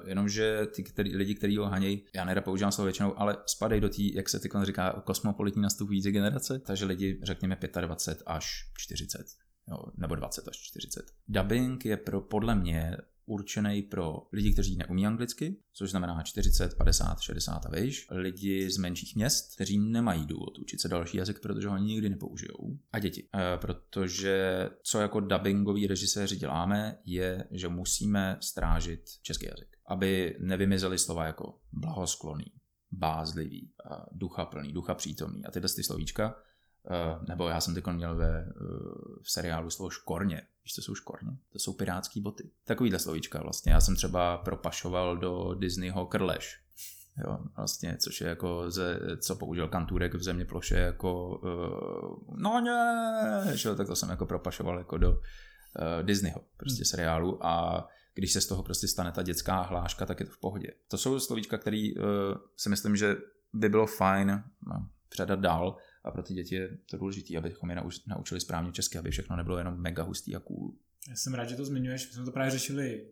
[0.00, 3.80] Uh, jenomže ty který, lidi, kteří ho hanějí, já nerad používám slovo většinou, ale spadají
[3.80, 9.26] do té, jak se teď říká, kosmopolitní nastupující generace, takže lidi, řekněme 25 až 40,
[9.68, 11.06] jo, nebo 20 až 40.
[11.28, 12.96] Dubbing je pro, podle mě
[13.28, 18.76] určený pro lidi, kteří neumí anglicky, což znamená 40, 50, 60 a výš, lidi z
[18.78, 23.28] menších měst, kteří nemají důvod učit se další jazyk, protože ho nikdy nepoužijou, a děti.
[23.34, 30.98] E, protože co jako dubbingoví režiséři děláme, je, že musíme strážit český jazyk, aby nevymizely
[30.98, 32.46] slova jako blahoskloný,
[32.90, 33.70] bázlivý,
[34.12, 36.34] ducha plný, ducha přítomný a tyhle ty slovíčka,
[37.28, 40.42] nebo já jsem teď měl ve, uh, v seriálu slovo škorně.
[40.64, 41.30] Víš, co jsou škorně?
[41.52, 42.50] To jsou pirátský boty.
[42.64, 43.72] Takovýhle slovíčka vlastně.
[43.72, 46.60] Já jsem třeba propašoval do Disneyho krleš.
[47.24, 52.60] Jo, vlastně, což je jako, ze, co použil Kantůrek v země ploše jako uh, no
[52.60, 55.16] ne, že, tak to jsem jako propašoval jako do uh,
[56.02, 56.84] Disneyho prostě hmm.
[56.84, 60.40] seriálu a když se z toho prostě stane ta dětská hláška, tak je to v
[60.40, 60.68] pohodě.
[60.88, 62.04] To jsou slovíčka, které uh,
[62.56, 63.16] si myslím, že
[63.52, 65.76] by bylo fajn no, předat dál,
[66.08, 69.58] a pro ty děti je to důležité, abychom je naučili správně česky, aby všechno nebylo
[69.58, 70.76] jenom mega hustý a cool.
[71.08, 72.06] Já jsem rád, že to zmiňuješ.
[72.06, 73.06] My jsme to právě řešili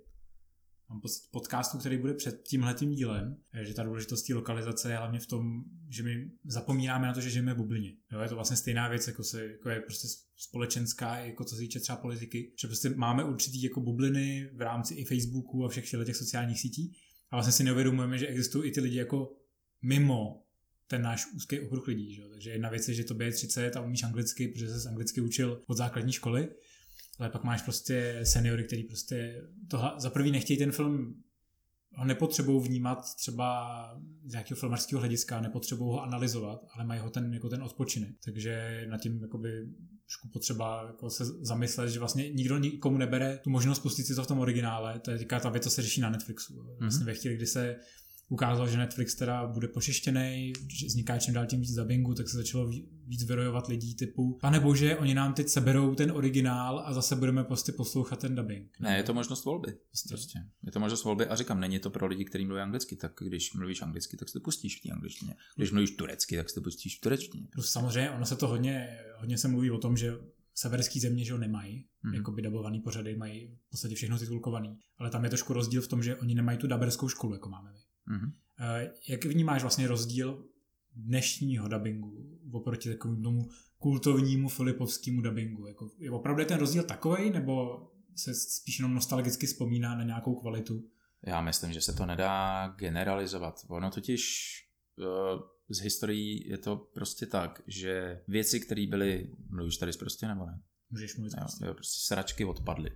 [1.31, 6.03] podcastu, který bude před tímhletím dílem, že ta důležitost lokalizace je hlavně v tom, že
[6.03, 7.93] my zapomínáme na to, že žijeme v bublině.
[8.13, 11.61] Jo, je to vlastně stejná věc, jako, se, jako je prostě společenská, jako co se
[11.61, 15.91] týče třeba politiky, že prostě máme určitý jako bubliny v rámci i Facebooku a všech
[16.05, 16.93] těch sociálních sítí
[17.31, 19.37] a vlastně si neuvědomujeme, že existují i ty lidi jako
[19.83, 20.46] mimo
[20.87, 22.14] ten náš úzký okruh lidí.
[22.14, 22.22] Že?
[22.32, 25.62] Takže jedna věc je, že to je 30 a umíš anglicky, protože se anglicky učil
[25.66, 26.49] od základní školy,
[27.18, 31.22] ale pak máš prostě seniory, který prostě to za prvý nechtějí ten film
[31.97, 33.78] ho nepotřebují vnímat třeba
[34.26, 38.11] z nějakého filmarského hlediska, nepotřebují ho analyzovat, ale mají ho ten, jako ten odpočinek.
[38.24, 39.49] Takže nad tím jakoby
[40.07, 44.22] trošku potřeba jako se zamyslet, že vlastně nikdo nikomu nebere tu možnost pustit si to
[44.22, 45.01] v tom originále.
[45.01, 46.62] To je říká ta věc, co se řeší na Netflixu.
[46.78, 47.07] Vlastně mm-hmm.
[47.07, 47.76] ve chvíli, kdy se
[48.29, 52.37] ukázal, že Netflix teda bude pošištěný, že vzniká čím dál tím víc dubbingu, tak se
[52.37, 52.70] začalo
[53.07, 57.45] víc vyrojovat lidí typu, pane bože, oni nám teď seberou ten originál a zase budeme
[57.45, 58.77] prostě poslouchat ten dubbing.
[58.81, 59.72] Ne, je to možnost volby.
[59.89, 60.09] Prostě.
[60.09, 60.39] prostě.
[60.62, 63.55] Je to možnost volby a říkám, není to pro lidi, kteří mluví anglicky, tak když
[63.55, 65.35] mluvíš anglicky, tak si to pustíš v té angličtině.
[65.57, 67.49] Když mluvíš turecky, tak si to pustíš v turečtině.
[67.53, 67.72] Prostě.
[67.72, 70.12] Samozřejmě, ono se to hodně, hodně se mluví o tom, že
[70.55, 72.14] severský země, že ho nemají, mm-hmm.
[72.14, 74.79] jako by dabovaný pořady, mají v podstatě všechno titulkovaný.
[74.99, 77.72] Ale tam je trošku rozdíl v tom, že oni nemají tu daberskou školu, jako máme
[77.72, 77.79] my.
[78.09, 78.33] Mm-hmm.
[79.09, 80.45] Jak vnímáš vlastně rozdíl
[80.95, 83.49] dnešního dubbingu oproti takovému tomu
[83.79, 85.67] kultovnímu filipovskému dubbingu?
[85.67, 87.83] Jako, je opravdu ten rozdíl takový, nebo
[88.17, 90.85] se spíš jenom nostalgicky vzpomíná na nějakou kvalitu?
[91.23, 93.65] Já myslím, že se to nedá generalizovat.
[93.69, 94.53] Ono totiž
[94.99, 100.47] uh, z historií je to prostě tak, že věci, které byly, mluvíš tady prostě nebo
[100.47, 100.61] ne?
[100.91, 101.65] Můžeš mluvit jo, prostě.
[101.65, 102.91] jo, prostě sračky odpadly.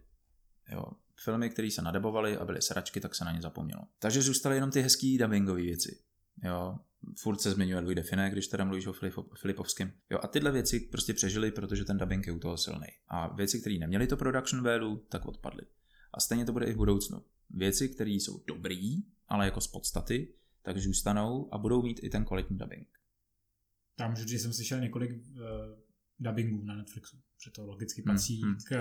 [0.73, 0.85] Jo,
[1.25, 3.83] filmy, které se nadebovaly a byly sračky, tak se na ně zapomnělo.
[3.99, 5.99] Takže zůstaly jenom ty hezký dubbingové věci.
[6.45, 6.79] Jo,
[7.17, 8.93] furt se zmiňuje Louis Define, když teda mluvíš o
[9.41, 9.93] Filipovském.
[10.11, 12.87] Jo, a tyhle věci prostě přežily, protože ten dubbing je u toho silný.
[13.09, 15.63] A věci, které neměly to production value, tak odpadly.
[16.13, 17.25] A stejně to bude i v budoucnu.
[17.51, 18.97] Věci, které jsou dobrý,
[19.29, 22.89] ale jako z podstaty, tak zůstanou a budou mít i ten kvalitní dubbing.
[23.97, 25.39] Tam že jsem slyšel několik uh,
[26.21, 28.61] dubbingů na Netflixu že to logicky patří hmm, hmm.
[28.69, 28.75] K,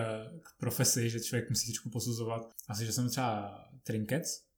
[0.43, 2.53] k profesi, že člověk musí trošku posuzovat.
[2.67, 4.49] Asi, že jsem třeba Trinkets,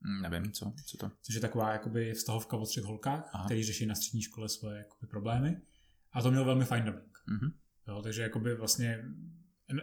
[0.00, 1.10] Mm, nevím, co, co to?
[1.22, 3.44] Což je taková jakoby vztahovka o třech holkách, Aha.
[3.44, 5.60] který řeší na střední škole svoje jakoby, problémy.
[6.12, 7.18] A to měl velmi fajn dubbing.
[7.26, 7.52] Mhm.
[7.88, 9.04] Jo, takže jakoby vlastně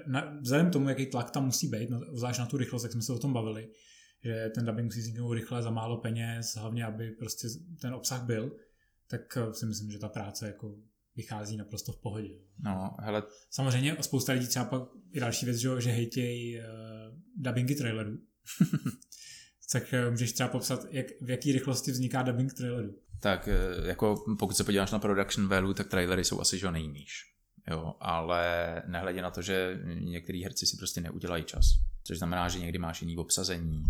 [0.08, 2.92] na, vzhledem k tomu, jaký tlak tam musí být, no, zvlášť na tu rychlost, jak
[2.92, 3.72] jsme se o tom bavili,
[4.24, 7.48] že ten dubbing musí vzniknout rychle za málo peněz, hlavně aby prostě
[7.82, 8.58] ten obsah byl,
[9.08, 10.76] tak eh, si myslím, že ta práce jako
[11.16, 12.30] vychází naprosto v pohodě.
[12.60, 16.64] No, hele, Samozřejmě spousta lidí třeba pak i další věc, že, že hejtějí uh,
[17.36, 18.18] dubbingy trailerů.
[19.72, 22.96] tak uh, můžeš třeba popsat, jak, v jaký rychlosti vzniká dubbing trailerů.
[23.20, 26.72] tak eh, jako pokud se podíváš na production value, tak trailery jsou asi že jo
[26.72, 27.36] nejníž.
[27.72, 31.66] Jo, ale nehledě na to, že některý herci si prostě neudělají čas.
[32.04, 33.84] Což znamená, že někdy máš jiný obsazení.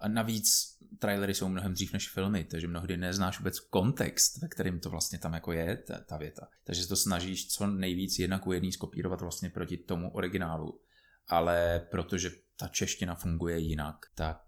[0.00, 4.80] A navíc trailery jsou mnohem dřív než filmy, takže mnohdy neznáš vůbec kontext, ve kterým
[4.80, 6.48] to vlastně tam jako je, ta, ta věta.
[6.64, 10.80] Takže se to snažíš co nejvíc jedna ku jedný skopírovat vlastně proti tomu originálu.
[11.26, 14.38] Ale protože ta čeština funguje jinak, tak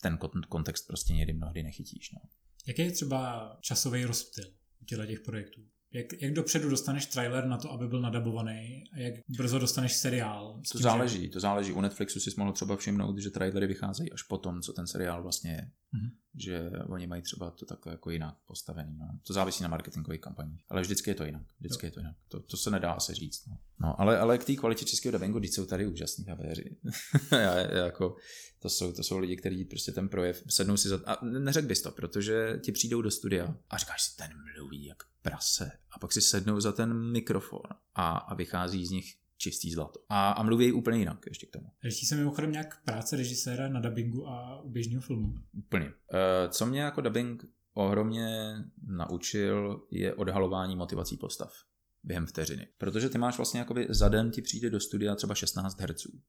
[0.00, 2.12] ten kon- kontext prostě někdy mnohdy nechytíš.
[2.12, 2.20] No.
[2.66, 4.44] Jaký je třeba časový rozptyl
[4.80, 5.60] u těch projektů?
[5.92, 10.60] Jak, jak dopředu dostaneš trailer na to, aby byl nadabovaný a jak brzo dostaneš seriál?
[10.66, 11.72] s To tím, záleží, to záleží.
[11.72, 15.50] U Netflixu si mohl třeba všimnout, že trailery vycházejí až potom, co ten seriál vlastně
[15.50, 15.70] je.
[15.92, 16.10] Mhm.
[16.34, 18.96] Že oni mají třeba to takhle jako jinak postavený.
[18.98, 19.06] No.
[19.26, 20.64] To závisí na marketingových kampaních.
[20.68, 21.42] Ale vždycky je to jinak.
[21.60, 22.16] Vždycky je to jinak.
[22.28, 23.46] To, to se nedá asi říct.
[23.46, 26.24] No, no ale, ale k té kvalitě českého dubbingu, teď jsou tady úžasní
[27.32, 28.16] já, jako,
[28.58, 31.00] to, jsou, to jsou lidi, kteří prostě ten projev sednou si za...
[31.06, 35.02] A neřekl bys to, protože ti přijdou do studia a říkáš si, ten mluví jak
[35.22, 35.72] prase.
[35.90, 37.62] A pak si sednou za ten mikrofon
[37.94, 40.00] a, a vychází z nich čistý zlato.
[40.08, 41.66] A, a mluví úplně jinak ještě k tomu.
[41.82, 45.34] Řeší se mimochodem nějak práce režiséra na dubbingu a u běžného filmu?
[45.52, 45.86] Úplně.
[45.86, 45.92] Uh,
[46.50, 48.54] co mě jako dubbing ohromně
[48.86, 51.52] naučil, je odhalování motivací postav
[52.02, 52.68] během vteřiny.
[52.78, 56.20] Protože ty máš vlastně jakoby za den ti přijde do studia třeba 16 herců,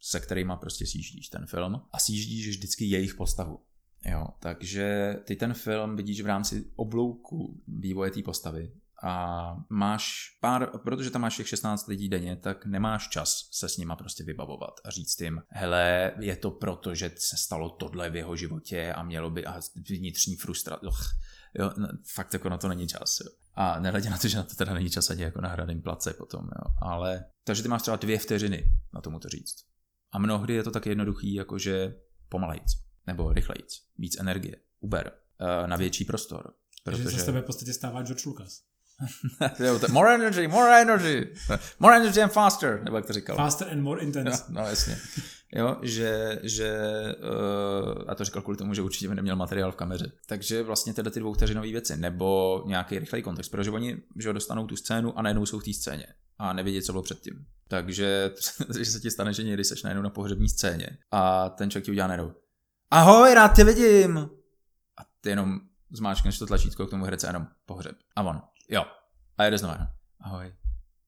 [0.00, 3.60] se kterými prostě sjíždíš ten film a sjíždíš vždycky jejich postavu.
[4.04, 10.70] Jo, takže ty ten film vidíš v rámci oblouku vývoje té postavy a máš pár,
[10.78, 14.80] protože tam máš těch 16 lidí denně, tak nemáš čas se s nima prostě vybavovat
[14.84, 19.02] a říct jim, hele, je to proto, že se stalo tohle v jeho životě a
[19.02, 20.86] mělo by a vnitřní frustrace.
[21.58, 23.20] Jo, no, fakt jako na to není čas.
[23.20, 23.30] Jo.
[23.54, 26.14] A nehledě na to, že na to teda není čas ani jako na hraným place
[26.14, 26.40] potom.
[26.44, 26.74] Jo.
[26.82, 29.56] Ale, takže ty máš třeba dvě vteřiny na tomu to říct.
[30.12, 31.94] A mnohdy je to tak jednoduchý, jako že
[32.28, 32.72] pomalejc,
[33.06, 36.54] nebo rychlejc, víc energie, uber, uh, na větší prostor.
[36.84, 38.62] Protože se z tebe v podstatě stává George Lucas.
[39.58, 41.34] Jo, more energy, more energy,
[41.78, 43.36] more energy and faster, nebo jak to říkal.
[43.36, 44.44] Faster and more intense.
[44.48, 44.98] No, no jasně.
[45.52, 46.78] Jo, že, že
[47.18, 50.12] uh, a to říkal kvůli tomu, že určitě neměl materiál v kameře.
[50.26, 54.66] Takže vlastně tyhle ty dvouvteřinové věci, nebo nějaký rychlej kontext, protože oni že jo, dostanou
[54.66, 56.06] tu scénu a najednou jsou v té scéně
[56.38, 57.46] a nevědí, co bylo předtím.
[57.68, 58.30] Takže
[58.78, 61.90] že se ti stane, že někdy seš najednou na pohřební scéně a ten člověk ti
[61.90, 62.32] udělá najednou
[62.90, 64.18] Ahoj, rád tě vidím!
[64.96, 67.96] A ty jenom zmáčkneš to tlačítko k tomu herce jenom pohřeb.
[68.16, 68.84] A on, jo.
[69.38, 69.74] A jede znovu.
[70.20, 70.54] Ahoj,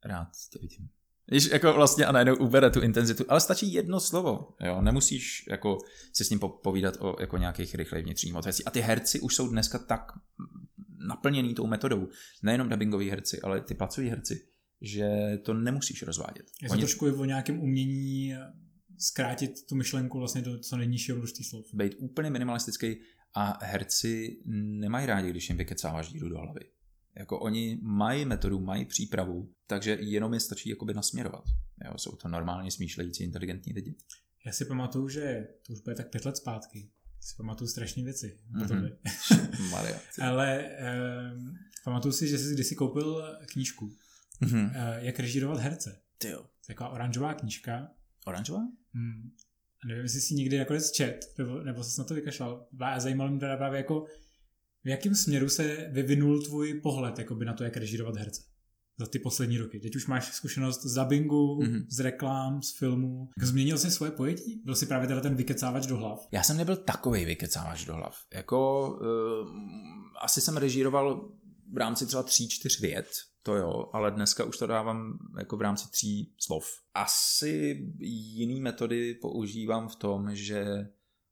[0.05, 0.89] rád tě vidím.
[1.31, 5.79] Víš, jako vlastně a najednou ubere tu intenzitu, ale stačí jedno slovo, jo, nemusíš jako
[6.13, 8.67] si s ním po- povídat o jako nějakých rychlej vnitřních motivacích.
[8.67, 10.13] A ty herci už jsou dneska tak
[11.09, 12.09] naplněný tou metodou,
[12.43, 14.49] nejenom dubbingoví herci, ale ty placoví herci,
[14.81, 15.09] že
[15.45, 16.47] to nemusíš rozvádět.
[16.63, 18.35] Je to trošku i o nějakém umění
[18.99, 21.65] zkrátit tu myšlenku vlastně do co nejnižšího množství slov.
[21.75, 22.97] být úplně minimalistický
[23.35, 24.43] a herci
[24.81, 26.61] nemají rádi, když jim vykecáváš díru do hlavy.
[27.17, 31.45] Jako oni mají metodu, mají přípravu, takže jenom je stačí jakoby nasměrovat.
[31.85, 33.95] Jo, jsou to normálně smýšlející, inteligentní lidi.
[34.47, 36.91] Já si pamatuju, že to už bude tak pět let zpátky.
[37.21, 38.39] Si pamatuju strašné věci.
[38.53, 38.99] Mm-hmm.
[39.61, 39.71] Mhm.
[39.71, 39.99] Maria.
[40.23, 41.33] Ale eh,
[41.85, 43.93] pamatuju si, že jsi kdysi koupil knížku,
[44.41, 44.71] Mhm.
[44.75, 46.01] eh, jak režírovat herce.
[46.19, 46.47] Ty jo.
[46.67, 47.91] Taková oranžová knížka.
[48.27, 48.61] Oranžová?
[48.95, 49.31] Hmm.
[49.85, 52.67] A nevím, jestli jsi někdy nakonec čet, nebo, nebo jsi na to vykašlal.
[52.81, 54.07] A zajímalo mě teda právě jako,
[54.89, 58.43] v jakém směru se vyvinul tvůj pohled jakoby na to, jak režírovat herce
[58.99, 59.80] za ty poslední roky.
[59.80, 61.72] Teď už máš zkušenost z dubbingu, Mhm.
[61.72, 61.86] mm-hmm.
[61.89, 63.28] z reklám, z filmů.
[63.43, 64.62] Změnil jsi svoje pojetí?
[64.64, 66.28] Byl jsi právě teda ten vykecávač do hlav?
[66.32, 68.16] Já jsem nebyl takový vykecávač do hlav.
[68.34, 69.49] Jako, uh,
[70.22, 71.30] asi jsem režíroval
[71.72, 73.09] v rámci třeba tří, čtyř vět,
[73.43, 76.66] to jo, ale dneska už to dávám jako v rámci tří slov.
[76.95, 80.89] Asi jiný metody používám v tom, že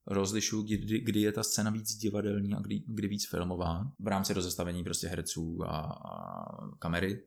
[0.07, 3.93] rozlišuju, kdy, kdy je ta scéna víc divadelní a kdy, kdy víc filmová.
[3.99, 7.23] V rámci rozestavení prostě herců a, a kamery.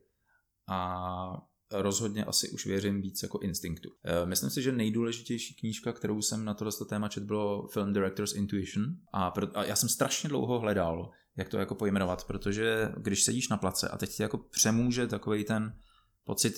[0.68, 3.88] A rozhodně asi už věřím víc jako instinktu.
[4.04, 8.34] Eh, Myslím si, že nejdůležitější knížka, kterou jsem na tohle téma čet, bylo Film Director's
[8.34, 8.84] Intuition.
[9.12, 13.48] A, pro, a já jsem strašně dlouho hledal, jak to jako pojmenovat, protože když sedíš
[13.48, 15.76] na place a teď tě jako přemůže takový ten
[16.24, 16.54] pocit,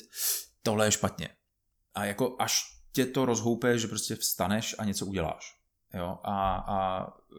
[0.62, 1.28] tohle je špatně.
[1.94, 2.62] A jako až
[2.92, 5.61] tě to rozhoupe, že prostě vstaneš a něco uděláš.
[5.94, 6.18] Jo?
[6.24, 7.36] A, a eh,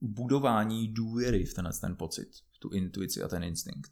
[0.00, 3.90] budování důvěry v tenhle ten pocit, v tu intuici a ten instinkt.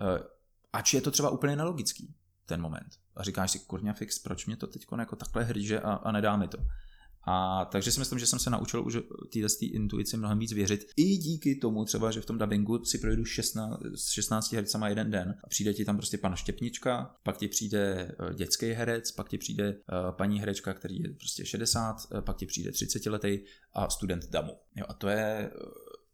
[0.00, 0.26] Uh,
[0.72, 2.14] ač je to třeba úplně nelogický,
[2.46, 2.98] ten moment.
[3.16, 6.36] A říkáš si, kurňa fix, proč mě to teď jako takhle hříže a, a nedá
[6.36, 6.58] mi to.
[7.24, 8.98] A takže si myslím, že jsem se naučil už
[9.32, 10.86] téhle intuici mnohem víc věřit.
[10.96, 13.80] I díky tomu třeba, že v tom dubbingu si projdu 16,
[14.12, 18.34] 16 hercama jeden den a přijde ti tam prostě pan Štěpnička, pak ti přijde eh,
[18.34, 22.46] dětský herec, pak ti přijde uh, paní herečka, který je prostě 60, uh, pak ti
[22.46, 23.38] přijde 30 letý
[23.72, 24.52] a student damu.
[24.76, 25.50] Jo, a to je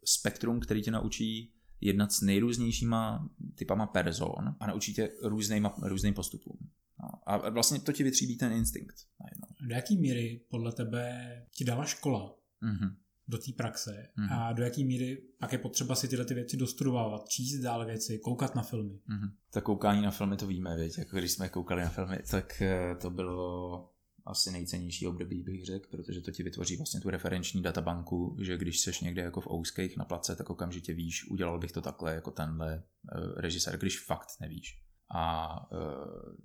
[0.04, 6.58] spektrum, který tě naučí jednat s nejrůznějšíma typama person a naučí tě různýma, různým postupům.
[7.02, 9.68] No, a vlastně to ti vytříbí ten instinkt najednou.
[9.68, 12.94] Do jaký míry podle tebe ti dala škola mm-hmm.
[13.28, 14.32] do té praxe mm-hmm.
[14.32, 18.18] a do jaký míry pak je potřeba si tyhle ty věci dostudovávat, číst dále věci,
[18.18, 18.94] koukat na filmy?
[18.94, 19.32] Mm-hmm.
[19.50, 20.98] Tak koukání na filmy to víme, věď?
[20.98, 23.90] Jako když jsme koukali na filmy, tak eh, to bylo
[24.28, 28.80] asi nejcennější období, bych řekl, protože to ti vytvoří vlastně tu referenční databanku, že když
[28.80, 32.30] seš někde jako v ouských na place, tak okamžitě víš, udělal bych to takhle jako
[32.30, 32.82] tenhle
[33.14, 34.82] uh, režisér, když fakt nevíš.
[35.10, 35.78] A uh,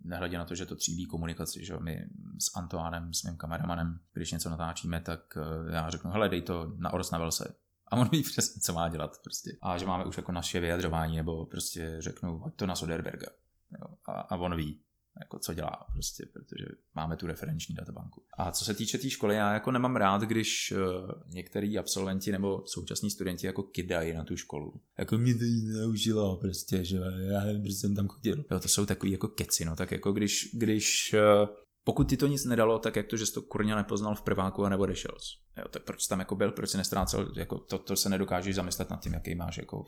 [0.04, 2.06] nehledě na to, že to tříbí komunikaci, že my
[2.40, 6.74] s Antoánem, s mým kameramanem, když něco natáčíme, tak uh, já řeknu, hele, dej to
[6.78, 7.56] na Ors na Velse.
[7.88, 9.58] A on ví přesně, co má dělat prostě.
[9.62, 13.28] A že máme už jako naše vyjadřování, nebo prostě řeknu, hoď to na Soderberga.
[13.72, 14.82] Jo, a, a on ví
[15.20, 18.24] jako co dělá prostě, protože máme tu referenční databanku.
[18.38, 22.32] A co se týče té tý školy, já jako nemám rád, když uh, některý absolventi
[22.32, 24.82] nebo současní studenti jako kidají na tu školu.
[24.98, 26.98] Jako mě to neužilo prostě, že
[27.32, 28.46] já nevím, jsem tam chodil.
[28.52, 31.50] Jo, to jsou takový jako keci, no, tak jako když, když uh,
[31.84, 34.66] pokud ti to nic nedalo, tak jak to, že jsi to kurně nepoznal v prváku
[34.66, 35.12] a nebo odešel
[35.58, 38.90] Jo, tak proč tam jako byl, proč si nestrácel, jako to, to se nedokážeš zamyslet
[38.90, 39.86] nad tím, jaký máš, jako,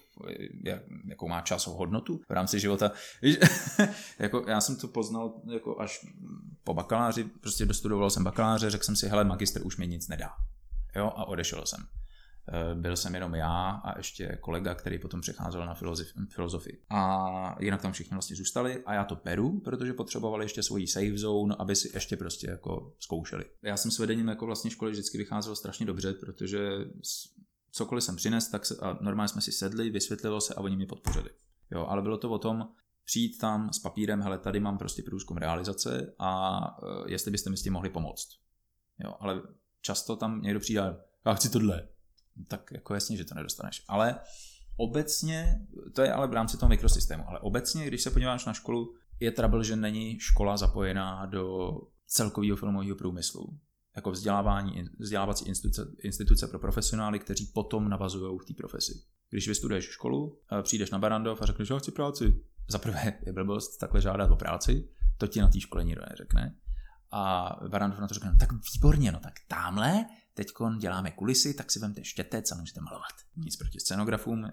[0.64, 2.92] jak, jakou má časovou hodnotu v rámci života.
[4.20, 6.06] jako, já jsem to poznal jako až
[6.64, 10.30] po bakaláři, prostě dostudoval jsem bakaláře, řekl jsem si, hele, magister už mi nic nedá.
[10.96, 11.80] Jo, a odešel jsem.
[12.48, 15.74] Eh, byl jsem jenom já a ještě kolega, který potom přecházel na
[16.30, 16.82] filozofii.
[16.90, 21.18] A jinak tam všichni vlastně zůstali a já to beru, protože potřebovali ještě svoji safe
[21.18, 23.46] zone, aby si ještě prostě jako zkoušeli.
[23.62, 26.70] Já jsem s vedením jako vlastně školy vždycky vycházel strašně dobře, protože
[27.72, 30.86] cokoliv jsem přinesl, tak se, a normálně jsme si sedli, vysvětlilo se a oni mě
[30.86, 31.30] podpořili.
[31.72, 32.68] Jo, ale bylo to o tom,
[33.06, 37.58] přijít tam s papírem, hele, tady mám prostě průzkum realizace a uh, jestli byste mi
[37.58, 38.28] s tím mohli pomoct.
[39.04, 39.42] Jo, ale
[39.82, 41.88] často tam někdo přijde, já chci tohle,
[42.48, 43.84] tak jako jasně, že to nedostaneš.
[43.88, 44.16] Ale
[44.78, 48.94] obecně, to je ale v rámci toho mikrosystému, ale obecně, když se podíváš na školu,
[49.20, 51.72] je trouble, že není škola zapojená do
[52.08, 53.60] celkového filmového průmyslu.
[53.96, 59.02] Jako vzdělávání, vzdělávací instituce, instituce pro profesionály, kteří potom navazují v té profesi.
[59.30, 62.44] Když vystuduješ školu, přijdeš na Barandov a řekneš, že chci práci.
[62.70, 66.56] Za prvé je blbost takhle žádat o práci, to ti na té škole nikdo neřekne.
[67.12, 70.06] A Barandov na to řekne, no, tak výborně, no tak tamhle
[70.36, 73.12] teď děláme kulisy, tak si vemte štětec a můžete malovat.
[73.36, 74.52] Nic proti scenografům eh,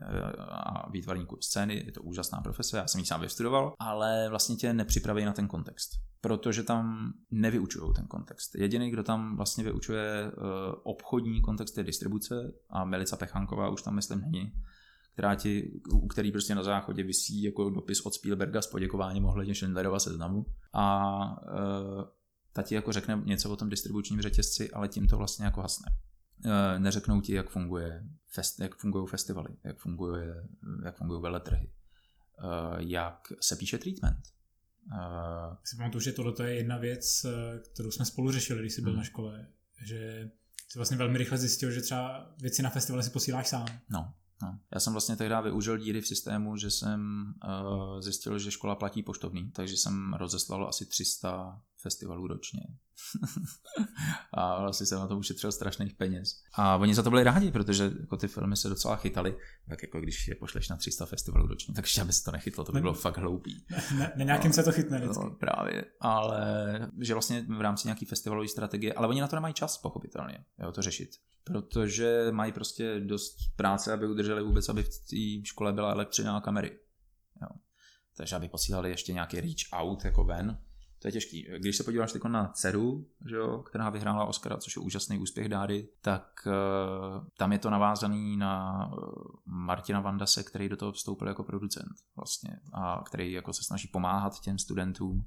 [0.48, 4.72] a výtvarníkům scény, je to úžasná profese, já jsem ji sám vystudoval, ale vlastně tě
[4.72, 8.54] nepřipraví na ten kontext, protože tam nevyučují ten kontext.
[8.54, 10.32] Jediný, kdo tam vlastně vyučuje eh,
[10.82, 14.52] obchodní kontext je distribuce a Melica Pechanková už tam myslím není,
[15.12, 19.54] která ti, u který prostě na záchodě vysí jako dopis od Spielberga s poděkováním ohledně
[19.54, 21.10] Schindlerova seznamu a
[21.46, 22.21] e,
[22.52, 25.86] ta ti jako řekne něco o tom distribučním řetězci, ale tím to vlastně jako hasne.
[26.44, 30.48] E, neřeknou ti, jak funguje fest, jak fungují festivaly, jak, funguje,
[30.84, 31.72] jak fungují veletrhy, e,
[32.78, 34.32] jak se píše treatment.
[34.86, 37.26] Uh, si pamatuju, že tohle je jedna věc,
[37.72, 38.98] kterou jsme spolu řešili, když jsi byl hmm.
[38.98, 39.46] na škole,
[39.84, 40.30] že
[40.68, 43.66] jsi vlastně velmi rychle zjistil, že třeba věci na festivaly si posíláš sám.
[43.90, 44.58] No, No.
[44.74, 49.02] Já jsem vlastně tehdy využil díry v systému, že jsem uh, zjistil, že škola platí
[49.02, 52.60] poštovný, takže jsem rozeslal asi 300 festivalů ročně.
[54.34, 56.42] a vlastně jsem na to ušetřil strašných peněz.
[56.54, 59.36] A oni za to byli rádi, protože jako ty filmy se docela chytali,
[59.68, 62.72] tak jako když je pošleš na 300 festivalů ročně, takže aby se to nechytlo, to
[62.72, 63.66] by bylo ne, fakt hloupý.
[63.70, 65.24] Ne, ne nějakým no, se to chytne vždycky.
[65.24, 69.54] No, právě, ale že vlastně v rámci nějaký festivalové strategie, ale oni na to nemají
[69.54, 71.10] čas, pochopitelně, jo, to řešit.
[71.44, 76.40] Protože mají prostě dost práce, aby udrželi vůbec, aby v té škole byla elektřina a
[76.40, 76.78] kamery.
[77.42, 77.48] Jo.
[78.16, 80.58] Takže aby posílali ještě nějaký reach out jako ven,
[81.02, 81.48] to je těžký.
[81.58, 85.88] Když se podíváš na dceru, že jo, která vyhrála Oscara, což je úžasný úspěch Dáry,
[86.00, 88.98] tak uh, tam je to navázaný na uh,
[89.46, 94.40] Martina Vandase, který do toho vstoupil jako producent vlastně a který jako se snaží pomáhat
[94.40, 95.24] těm studentům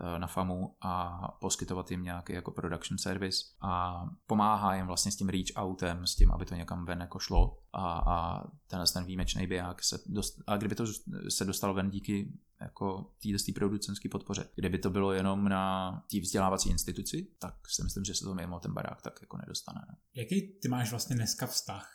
[0.00, 5.16] Eh, na FAMu a poskytovat jim nějaký jako production service a pomáhá jim vlastně s
[5.16, 9.04] tím reach outem, s tím, aby to někam ven jako šlo a, a tenhle ten
[9.04, 10.86] výjimečný biják se dost, a kdyby to
[11.28, 14.48] se dostal ven díky jako této producenské podpoře.
[14.54, 18.60] Kdyby to bylo jenom na té vzdělávací instituci, tak si myslím, že se to mimo
[18.60, 19.80] ten barák tak jako nedostane.
[19.88, 19.96] Ne?
[20.14, 21.90] Jaký ty máš vlastně dneska vztah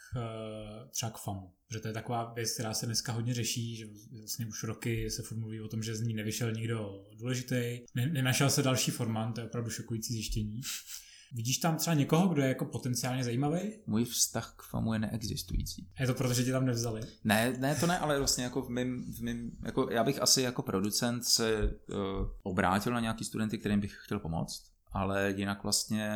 [0.92, 1.54] třeba k FAMu?
[1.72, 3.86] Že to je taková věc, která se dneska hodně řeší, že
[4.18, 8.50] vlastně už roky se furt mluví o tom, že z ní nevyšel nikdo důležitý, nenašel
[8.50, 10.62] se další formant, to je opravdu šokující zjištění.
[11.32, 13.60] Vidíš tam třeba někoho, kdo je jako potenciálně zajímavý?
[13.88, 15.88] Můj vztah k FAMu je neexistující.
[16.00, 17.02] Je to proto, že tě tam nevzali?
[17.24, 20.42] Ne, ne, to ne, ale vlastně jako v mým, v mým jako já bych asi
[20.42, 21.98] jako producent se uh,
[22.44, 26.12] obrátil na nějaký studenty, kterým bych chtěl pomoct ale jinak vlastně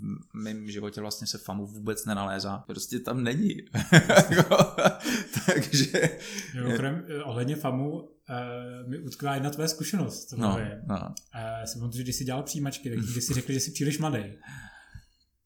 [0.00, 2.58] v mém životě vlastně se FAMu vůbec nenalézá.
[2.58, 3.54] Prostě tam není.
[5.46, 6.18] Takže...
[6.54, 10.32] Mimochodem, ohledně FAMu uh, mi utkla jedna tvoje zkušenost.
[10.32, 11.14] No, no.
[11.34, 13.98] Uh, si pamatuju, že když jsi dělal přijímačky, tak když jsi řekl, že jsi příliš
[13.98, 14.22] mladý.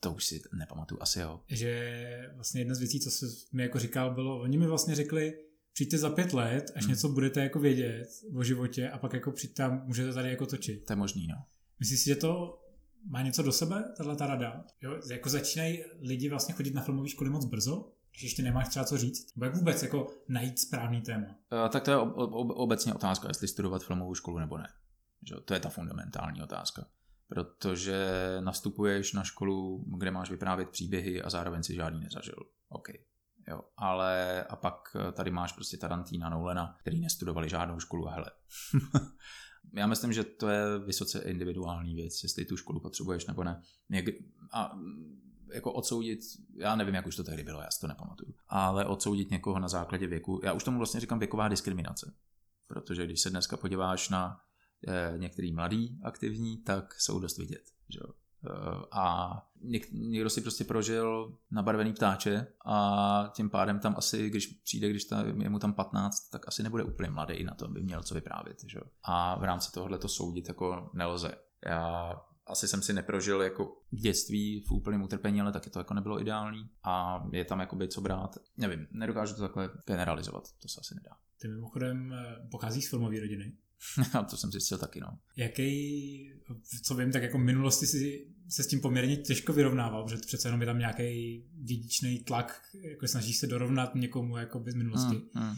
[0.01, 1.41] To už si nepamatuju, asi jo.
[1.49, 5.35] Že vlastně jedna z věcí, co jsi mi jako říkal, bylo, oni mi vlastně řekli,
[5.72, 6.91] přijďte za pět let, až hmm.
[6.91, 10.87] něco budete jako vědět o životě a pak jako přijďte a můžete tady jako točit.
[10.87, 11.37] To je možný, no.
[11.81, 12.61] Myslíš si, že to
[13.11, 14.64] má něco do sebe, tahle ta rada?
[14.83, 15.01] Jo?
[15.11, 18.99] Jako začínají lidi vlastně chodit na filmové školy moc brzo, když ještě nemáš třeba co
[18.99, 19.37] říct?
[19.37, 21.27] Nebo jak vůbec jako najít správný téma?
[21.27, 24.69] Uh, tak to je ob- ob- obecně otázka, jestli studovat filmovou školu nebo ne.
[25.29, 25.35] Že?
[25.45, 26.87] To je ta fundamentální otázka.
[27.29, 32.37] Protože nastupuješ na školu, kde máš vyprávět příběhy a zároveň si žádný nezažil.
[32.69, 32.89] OK.
[33.49, 38.31] Jo, ale a pak tady máš prostě Tarantína, Nolena, který nestudovali žádnou školu a hele.
[39.75, 43.63] já myslím, že to je vysoce individuální věc, jestli tu školu potřebuješ nebo ne.
[44.53, 44.79] A
[45.53, 46.21] jako odsoudit,
[46.57, 49.69] já nevím, jak už to tehdy bylo, já si to nepamatuju, ale odsoudit někoho na
[49.69, 52.15] základě věku, já už tomu vlastně říkám věková diskriminace,
[52.67, 54.41] protože když se dneska podíváš na
[54.89, 57.63] eh, některý mladý aktivní, tak jsou dost vidět.
[57.89, 58.01] Že?
[58.47, 64.47] Eh, a něk, někdo si prostě prožil nabarvený ptáče a tím pádem tam asi, když
[64.47, 67.83] přijde, když ta, je mu tam 15, tak asi nebude úplně mladý na to, aby
[67.83, 68.57] měl co vyprávět.
[68.67, 68.81] Že?
[69.03, 71.35] A v rámci tohohle to soudit jako nelze.
[71.67, 72.13] Já
[72.51, 76.71] asi jsem si neprožil jako dětství v úplném utrpení, ale taky to jako nebylo ideální
[76.83, 78.37] a je tam jakoby co brát.
[78.57, 81.17] Nevím, nedokážu to takhle generalizovat, to se asi nedá.
[81.41, 83.53] Ty mimochodem eh, pocházíš z filmové rodiny?
[84.19, 85.19] A to jsem zjistil taky, no.
[85.37, 86.33] Jaký,
[86.85, 90.49] co vím, tak jako v minulosti si se s tím poměrně těžko vyrovnával, protože přece
[90.49, 95.17] jenom je tam nějaký dědičný tlak, jako snažíš se dorovnat někomu jako z minulosti.
[95.35, 95.57] Hmm, hmm.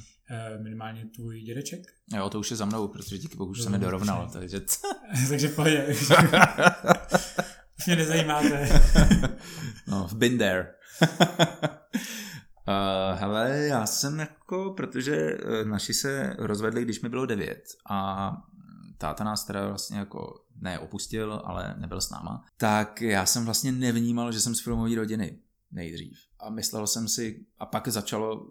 [0.62, 1.80] Minimálně tvůj dědeček?
[2.16, 4.60] Jo, to už je za mnou, protože díky bohu už se mi dorovnal, takže...
[5.28, 5.74] takže pojď.
[7.86, 8.82] mě nezajímáte.
[9.86, 10.74] no, been there.
[11.02, 11.08] Uh,
[13.18, 18.32] hele, já jsem jako, protože eh, naši se rozvedli, když mi bylo devět a
[18.98, 23.72] táta nás teda vlastně jako ne opustil, ale nebyl s náma, tak já jsem vlastně
[23.72, 25.38] nevnímal, že jsem z filmové rodiny
[25.72, 26.18] nejdřív.
[26.40, 28.46] A myslel jsem si, a pak začalo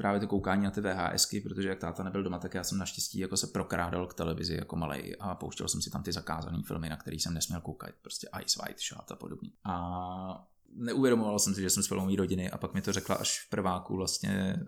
[0.00, 3.18] právě to koukání na ty VHSky, protože jak táta nebyl doma, tak já jsem naštěstí
[3.18, 6.88] jako se prokrádal k televizi jako malej a pouštěl jsem si tam ty zakázané filmy,
[6.88, 9.52] na který jsem nesměl koukat, prostě Ice White Shot a podobný.
[9.64, 13.40] A neuvědomoval jsem si, že jsem z filmové rodiny a pak mi to řekla až
[13.46, 14.66] v prváku vlastně eh,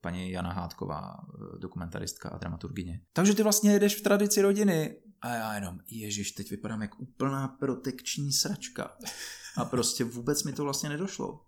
[0.00, 3.00] paní Jana Hádková, eh, dokumentaristka a dramaturgině.
[3.12, 4.96] Takže ty vlastně jedeš v tradici rodiny.
[5.20, 8.96] A já jenom, ježiš, teď vypadám jak úplná protekční sračka.
[9.56, 11.47] A prostě vůbec mi to vlastně nedošlo.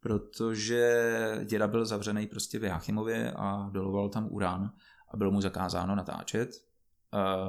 [0.00, 4.72] Protože děda byl zavřený prostě v Jáchymově a doloval tam urán
[5.08, 6.50] a bylo mu zakázáno natáčet.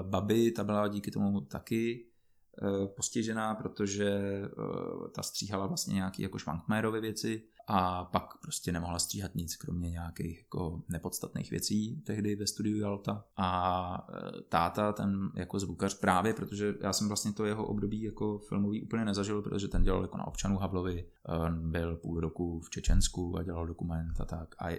[0.02, 2.12] Babi, ta byla díky tomu taky
[2.64, 6.40] Eh, postižená, protože eh, ta stříhala vlastně nějaký jako
[7.02, 12.78] věci a pak prostě nemohla stříhat nic, kromě nějakých jako nepodstatných věcí tehdy ve studiu
[12.78, 13.26] Jalta.
[13.38, 18.38] A eh, táta, ten jako zvukař právě, protože já jsem vlastně to jeho období jako
[18.38, 21.06] filmový úplně nezažil, protože ten dělal jako na občanů Havlovi,
[21.52, 24.56] byl půl roku v Čečensku a dělal dokument a tak.
[24.60, 24.70] A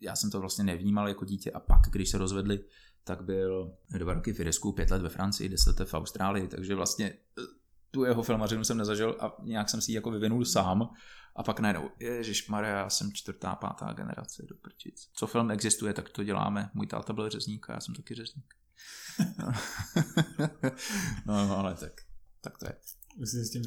[0.00, 2.64] já jsem to vlastně nevnímal jako dítě a pak, když se rozvedli,
[3.04, 6.74] tak byl dva roky v Irisku, pět let ve Francii, deset let v Austrálii, takže
[6.74, 7.42] vlastně eh,
[7.90, 10.88] tu jeho filmařinu jsem nezažil a nějak jsem si ji jako vyvinul sám
[11.36, 15.10] a pak najednou, Ježíš Maria, já jsem čtvrtá, pátá generace do prčic.
[15.12, 16.70] Co film existuje, tak to děláme.
[16.74, 18.54] Můj táta byl řezník a já jsem taky řezník.
[19.38, 19.52] no,
[21.48, 21.92] no ale tak,
[22.40, 22.74] tak to je.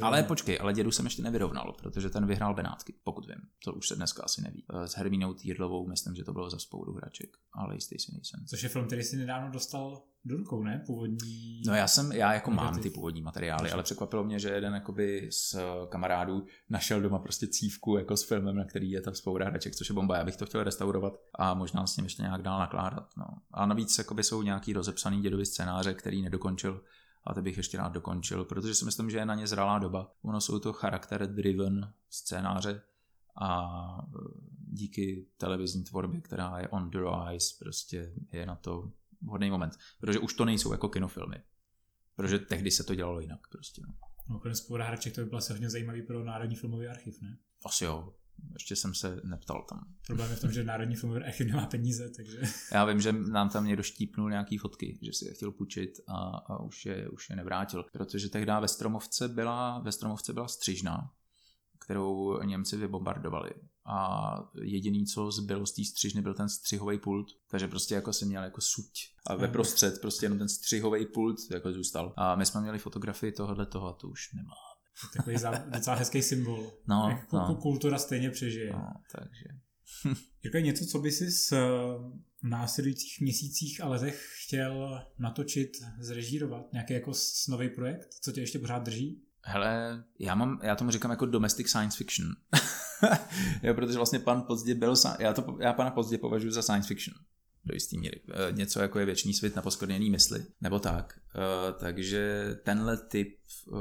[0.01, 3.41] Ale počkej, ale dědu jsem ještě nevyrovnal, protože ten vyhrál Benátky, pokud vím.
[3.65, 4.65] To už se dneska asi neví.
[4.73, 8.45] Eh, s Hermínou Týrlovou, myslím, že to bylo za spoudu hraček, ale jistý si nejsem.
[8.49, 10.83] Což je film, který si nedávno dostal do rukou, ne?
[10.85, 11.61] Původní...
[11.67, 15.29] No já jsem, já jako mám ty původní materiály, ale překvapilo mě, že jeden jakoby
[15.31, 19.45] z eh, kamarádů našel doma prostě cívku jako s filmem, na který je ta spouda
[19.45, 20.17] hraček, což je bomba.
[20.17, 23.09] Já bych to chtěl restaurovat a možná s ním ještě nějak dál nakládat.
[23.17, 23.25] No.
[23.51, 26.81] A navíc jakoby jsou nějaký rozepsaný dědovi scénáře, který nedokončil
[27.23, 30.11] a to bych ještě rád dokončil, protože si myslím, že je na ně zralá doba.
[30.21, 32.81] Ono jsou to charakter-driven scénáře
[33.41, 33.67] a
[34.05, 34.19] e,
[34.67, 38.91] díky televizní tvorbě, která je on the rise, prostě je na to
[39.21, 39.77] vhodný moment.
[39.99, 41.35] Protože už to nejsou jako kinofilmy.
[42.15, 43.81] Protože tehdy se to dělalo jinak prostě.
[43.87, 43.93] No.
[44.29, 47.37] No, konec hraček to by bylo hodně zajímavý pro Národní filmový archiv, ne?
[47.65, 48.13] Asi jo.
[48.53, 49.79] Ještě jsem se neptal tam.
[50.07, 52.41] Problém je v tom, že Národní filmový archiv nemá peníze, takže...
[52.71, 56.13] Já vím, že nám tam někdo štípnul nějaký fotky, že si je chtěl půjčit a,
[56.37, 57.85] a už, je, už je nevrátil.
[57.93, 61.11] Protože tehdy ve Stromovce byla, ve Stromovce byla střižna,
[61.85, 63.51] kterou Němci vybombardovali.
[63.85, 67.27] A jediný, co zbylo z té střižny, byl ten střihový pult.
[67.49, 68.93] Takže prostě jako si měl jako suť.
[69.27, 72.13] A ve prostřed prostě jenom ten střihový pult jako zůstal.
[72.17, 74.70] A my jsme měli fotografii tohohle toho a to už nemá.
[75.17, 76.71] Takový zá, docela hezký symbol.
[76.87, 77.55] No, Jak no.
[77.55, 78.73] kultura stejně přežije.
[78.73, 79.45] No, takže.
[80.43, 81.51] Jako je něco, co by si s,
[82.43, 85.69] v následujících měsících a letech chtěl natočit,
[85.99, 86.73] zrežírovat?
[86.73, 87.11] Nějaký jako
[87.49, 89.21] nový projekt, co tě ještě pořád drží?
[89.43, 92.27] Hele, já, mám, já tomu říkám jako domestic science fiction.
[93.63, 97.15] jo, protože vlastně pan Pozdě byl, já, to, já pana Pozdě považuji za science fiction
[97.65, 98.21] do jistý míry.
[98.49, 101.19] E, něco jako je věčný svět na poskvrněný mysli, nebo tak.
[101.35, 103.71] E, takže tenhle typ e,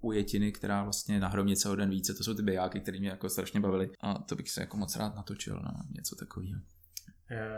[0.00, 3.28] ujetiny, která vlastně na hromnice o den více, to jsou ty bijáky, které mě jako
[3.28, 6.60] strašně bavily a to bych se jako moc rád natočil na něco takového.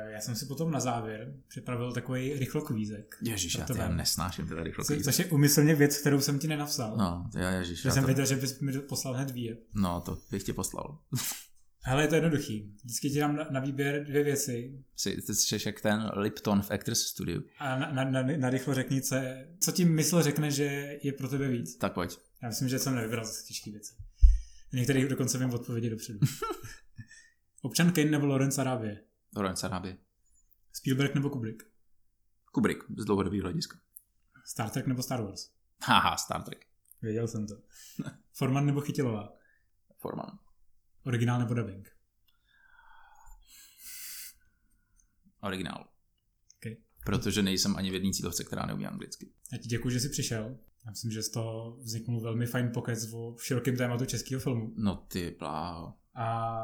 [0.09, 3.17] Já jsem si potom na závěr připravil takový rychlokvízek.
[3.23, 5.05] Ježíš, já, já nesnáším teda rychlokvízek.
[5.05, 6.97] Což je umyslně věc, kterou jsem ti nenapsal.
[6.97, 7.83] No, já ježiš.
[7.83, 8.07] Že jsem to...
[8.07, 9.59] věděl, že bys mi poslal hned výjeb.
[9.75, 10.99] No, to bych ti poslal.
[11.89, 12.75] Hele, je to jednoduchý.
[12.85, 14.85] Vždycky ti dám na, na výběr dvě věci.
[14.97, 17.41] Jsi, ty jsi jak ten Lipton v Actors Studio.
[17.59, 21.13] A na, na, na, na rychlo řekni, co, je, co ti mysl řekne, že je
[21.13, 21.77] pro tebe víc.
[21.77, 22.19] Tak pojď.
[22.43, 23.95] Já myslím, že jsem nevybral zase těžké věci.
[24.73, 26.19] Některých dokonce vím odpovědi dopředu.
[27.63, 29.05] Občan Kane nebo Lawrence Arabie?
[29.37, 29.97] Lawrence Arabie.
[30.73, 31.63] Spielberg nebo Kubrick?
[32.53, 33.79] Kubrick, z dlouhodobého hlediska.
[34.45, 35.51] Star Trek nebo Star Wars?
[35.83, 36.67] Haha, Star Trek.
[37.03, 37.55] Věděl jsem to.
[38.33, 39.33] Forman nebo Chytilová?
[39.99, 40.39] Forman.
[41.07, 41.89] Originál nebo dubbing?
[45.41, 45.89] Originál.
[46.57, 46.77] Okay.
[47.05, 49.31] Protože nejsem ani v jedné cílovce, která neumí anglicky.
[49.53, 50.59] Já ti děkuji, že jsi přišel.
[50.85, 54.75] Já myslím, že z toho vzniknul velmi fajn pokec o širokém tématu českého filmu.
[54.77, 55.95] No ty bláho.
[56.15, 56.57] A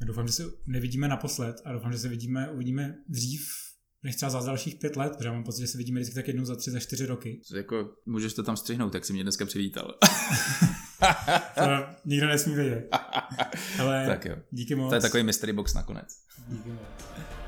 [0.00, 3.69] doufám, že se nevidíme naposled a doufám, že se vidíme, uvidíme dřív
[4.02, 6.44] než třeba za dalších pět let, protože mám pocit, že se vidíme vždycky tak jednou
[6.44, 7.40] za tři, za čtyři roky.
[7.54, 9.94] Jako, můžeš to tam střihnout, tak si mě dneska přivítal.
[11.54, 12.88] to nikdo nesmí vědět.
[13.80, 14.36] Ale tak jo.
[14.50, 14.88] díky moc.
[14.88, 16.16] To je takový mystery box nakonec.
[16.48, 16.80] Díky moc.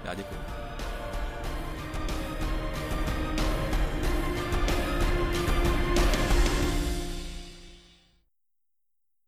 [0.05, 0.72] Já děkuji.